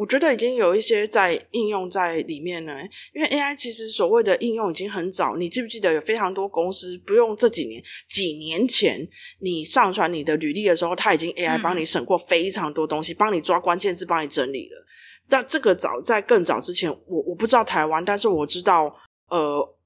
[0.01, 2.73] 我觉得已经有一些在应用在里面了，
[3.13, 5.37] 因为 AI 其实所谓的应用已经很早。
[5.37, 9.07] 你记不记得有非常多公司不用这几年，几年前
[9.41, 14.87] 你上传你的履历的时候，它已经 AI 帮你审过非常多东西，帮、嗯、你抓关键字，帮你整理了。
[15.29, 18.97] 但这个早在更早之前，我我不知道台湾，但是我知道，
[19.29, 19.77] 呃。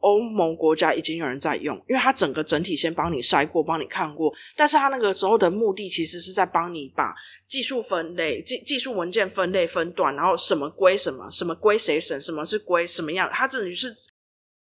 [0.00, 7.14] 欧盟国家已经有人在用，因为它整个整体先帮你筛过，帮你看过，但是它那个时候的目的其实是在帮你把
[7.46, 13.94] 技术分类、技技术文件分类分段，然后什么归什么，什么归谁审，什么是归什么样，它这里是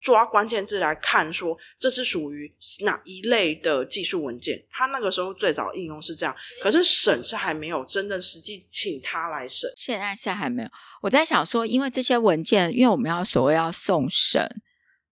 [0.01, 2.51] 抓关键字来看，说这是属于
[2.81, 4.65] 哪一类的技术文件。
[4.71, 10.69] 它那个时候最早应用是这样，可是审是还没有真的实际请他来审，现在现在还没有。
[11.03, 14.49] 我在想说，因为这些文件，因为我们要所谓要送审。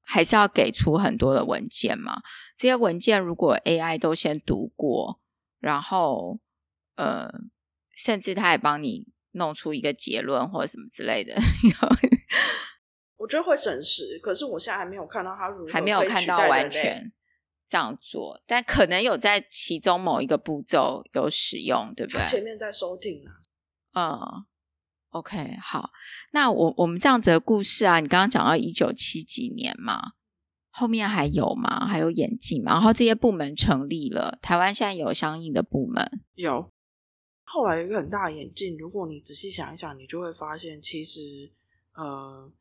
[0.08, 2.22] 还是要给出很多的文件嘛？
[2.56, 5.20] 这些文件如果 AI 都先读过，
[5.58, 6.38] 然后
[6.94, 7.28] 呃，
[7.94, 11.34] 甚至他也帮你弄出一个结论或者什么之类的，
[13.16, 14.20] 我觉得会省时。
[14.22, 17.12] 可是我现在还没有看到他如何还没有看到完全
[17.66, 22.22] 这样做，但可能有在其中某一个步骤有使用，对不对？
[22.22, 23.30] 前面在收听呢，
[23.94, 24.46] 嗯。
[25.10, 25.90] OK，好，
[26.32, 30.12] 那我我们这样子的故事啊，你刚刚讲到一九七几年嘛，
[30.68, 31.86] 后面还有吗？
[31.86, 32.72] 还有演进嘛？
[32.72, 36.04] 然后这些部门成立了，台湾现在有相应的部门，
[36.34, 36.70] 有。
[37.44, 41.50] 后来有一个很大的眼镜，如果你仔细想一想，你就会发现，其实
[41.94, 42.52] 呃，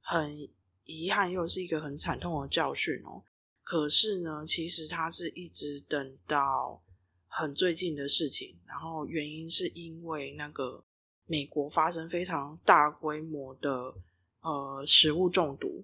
[0.00, 0.46] 很
[0.84, 3.22] 遗憾，又是一个很惨痛的教训哦。
[3.62, 6.82] 可是呢，其实它是一直等到
[7.28, 10.84] 很最近的事情，然后原因是因为那个。
[11.32, 13.94] 美国发生非常大规模的
[14.42, 15.82] 呃食物中毒，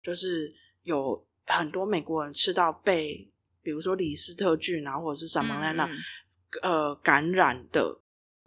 [0.00, 3.28] 就是有很多美国人吃到被
[3.60, 5.90] 比如说李斯特菌啊，或者是萨蒙莱娜
[6.62, 7.98] 呃感染的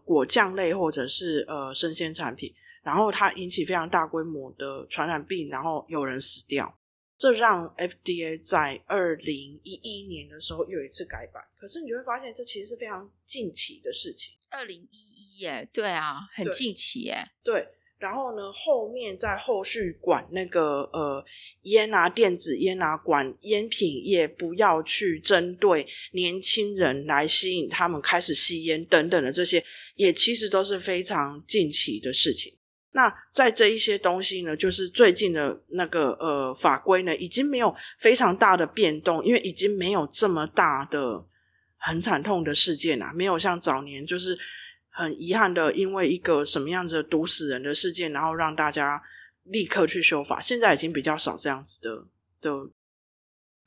[0.06, 6.74] 果酱类或者是呃生鲜产品，然后它引起非常大规模的传染病，然后有人死掉。
[7.18, 11.44] 这让 FDA 在二零一一年的时候又一次改版。
[11.60, 14.37] 可是你就会发现，这其实是非常近期的事情。
[14.50, 17.18] 二零一一耶，对啊，很近期耶。
[17.44, 17.68] 对，
[18.00, 21.24] 然后呢，后面在后续管那个呃
[21.64, 29.64] 烟啊，电子烟啊，管烟品业不要去针对年轻人来吸引他们开始吸烟等等的这些，
[29.96, 32.54] 也其实都是非常近期的事情。
[32.92, 41.24] 那在这一些东西呢，就是最近的那个呃法规呢，已经没有非常大的变动，因为已经没有这么大的
[41.88, 44.38] 很惨痛的事件啊，没有像早年就是
[44.90, 49.02] 很遗憾的，因为一个什么样子的毒死人的事件，然后让大家
[49.44, 50.42] 立刻去修法。
[50.42, 52.08] 现在已经比较少这样子的
[52.42, 52.70] 的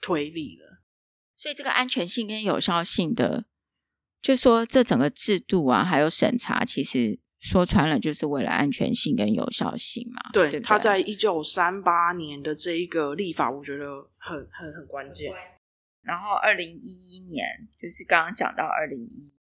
[0.00, 0.82] 推理了。
[1.34, 3.46] 所以这个安全性跟有效性的，
[4.20, 7.18] 就说这整个制度啊，还有审查，其实。
[7.42, 10.20] 说穿了，就是为了安全性跟有效性嘛。
[10.30, 13.86] 对，对对，他在一九三八年的这一个立法，我觉得
[14.18, 15.32] 很很很关键。
[16.02, 17.46] 然后二零一一年，
[17.80, 19.34] 就是刚刚讲到二零一，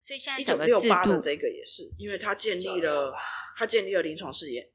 [0.00, 3.12] 所以现在整个制度，一九六八的这个也是，因为他建立了
[3.56, 4.68] 他建立了临床试验，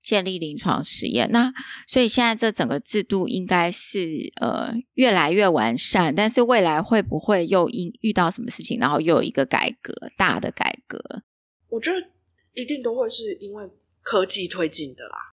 [0.00, 1.30] 建立临床实验。
[1.30, 1.52] 那
[1.86, 11.22] 所以现在这整个制度应该是呃越来越完善，但是未来会不会又因遇到什么事情，然后又有一个改革，大的改革？
[11.68, 11.98] 我觉得
[12.54, 13.70] 一定都会是因为
[14.02, 15.34] 科技推进的啦。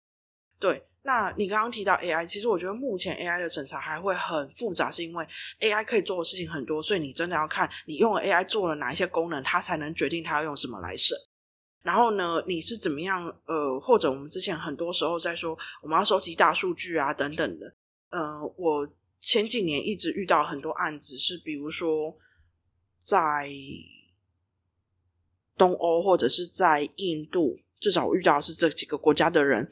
[0.60, 5.26] 对，那你刚刚提到 AI，其实我觉得目前 AI 的审查还会很复杂，是因为
[5.58, 11.16] AI 可以做的事情很多，所以你真的要看你用了 AI 做了哪一些功能，它才能决定它要用什么来审。
[11.82, 13.24] 然后呢，你是怎么样？
[13.46, 17.74] 呃，或者我们之前很多时候在说我们要收集大数据啊等等的。
[18.10, 18.86] 呃，我
[19.18, 22.14] 前几年一直遇到很多案子，是比如说
[23.00, 23.48] 在。
[25.56, 29.68] 东欧或者是在印度，至少我遇到的是这几个国家的人，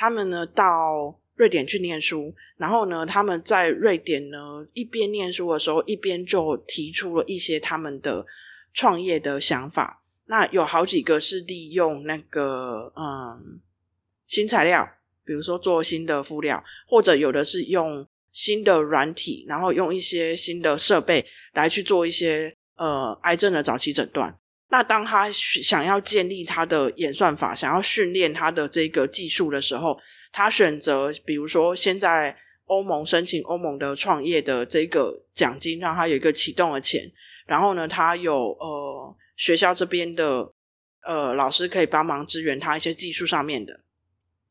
[0.00, 8.24] 他们呢到瑞典去念书，然后呢他们在瑞典呢一边念书的时候，一边就提出了一些他们的
[8.72, 10.02] 创业的想法。
[10.24, 13.60] 那有好几个是利用那个嗯
[14.26, 14.88] 新材料，
[15.22, 21.22] 比如说做新的敷料，或者有的是用新的软体，然后用一些新的设备
[21.52, 24.34] 来去做一些呃癌症的早期诊断。
[24.70, 29.98] 那当他想要建立他的演算法，想要训练他的这个技术的时候，
[30.32, 37.10] 他选择比如说先在欧盟申请欧盟的创业的这个奖金，让他有一个启动的钱。
[37.46, 40.52] 然后呢，他有呃学校这边的
[41.02, 43.80] 呃老师可以帮忙支援他一些技术上面的。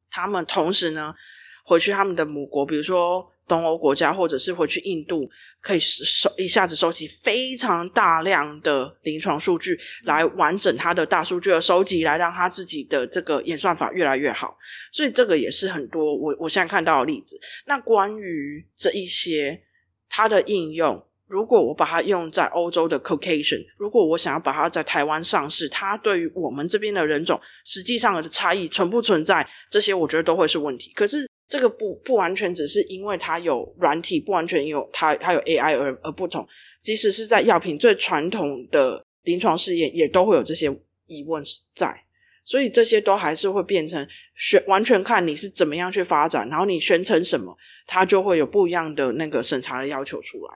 [0.10, 1.16] 他们同时呢
[1.64, 3.32] 回去他们的母国，比如说。
[3.50, 5.28] 东欧国家，或者是回去印度，
[5.60, 14.56] 可以收一下子收集非常大量的临床数据，来完整他的大数据的收集，来让他自己的这个演算法越来越好。
[14.92, 17.38] 所以这个也是很多我我现在看到的例子。
[17.66, 19.60] 那关于这一些
[20.08, 29.50] 它的应用，如果我把它用在欧洲的 Caucasian，如果我想要把它在台湾上市，它对于我们这边的人种实际上的差异存不存在？
[29.70, 30.94] 这些我觉得都会是问题。
[30.94, 31.28] 可是。
[31.50, 36.48] 这个不不完全只是因为它有软体，不完全有它它有 AI 而而不同。
[36.80, 40.72] 即使是在药品最传统的临床试验，也都会有这些
[41.08, 41.44] 疑问
[41.74, 42.06] 在。
[42.46, 50.54] 所以这些都还是会变成选，完全看你是怎么样去发展，然后你宣称什么，它就会有不一样的那个审查的要求出来。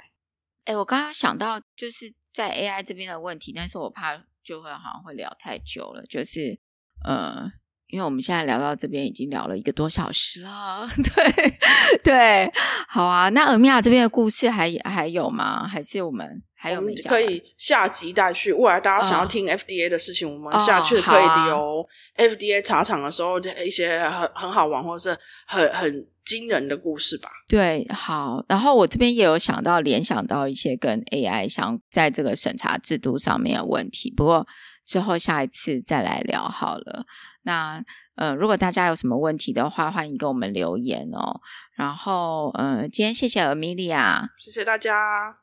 [0.66, 6.60] 哎，我刚刚想到就是在 AI 这边的问题，但是我怕就会好像会聊太久了，就是
[7.04, 7.52] 呃。
[7.94, 11.60] 因为我们现在聊到这边已经聊了一个多小时了， 对
[12.04, 12.52] 对，
[12.88, 13.30] 好啊。
[13.30, 15.68] 那尔米亚这边的故事还还有吗？
[15.68, 17.08] 还是我们还有没讲？
[17.14, 18.52] 可以下集待续。
[18.52, 21.88] 未来大家想要听 FDA 的事情，哦、我们下去可以留
[22.18, 25.16] FDA 茶厂的时候一些很很好玩或是
[25.46, 27.30] 很很惊人的故事吧。
[27.48, 28.44] 对，好。
[28.50, 34.48] 然后我这边也有想到联想到一些跟 AI 相在这个审查制度上面的问题，不过
[34.84, 37.06] 之后下一次再来聊好了。
[37.44, 37.84] 那
[38.16, 41.41] 呃，如果大家有什么问题的话，欢迎给我们留言哦。
[41.76, 45.38] 然后呃，今天谢谢 Amelia，谢谢大家。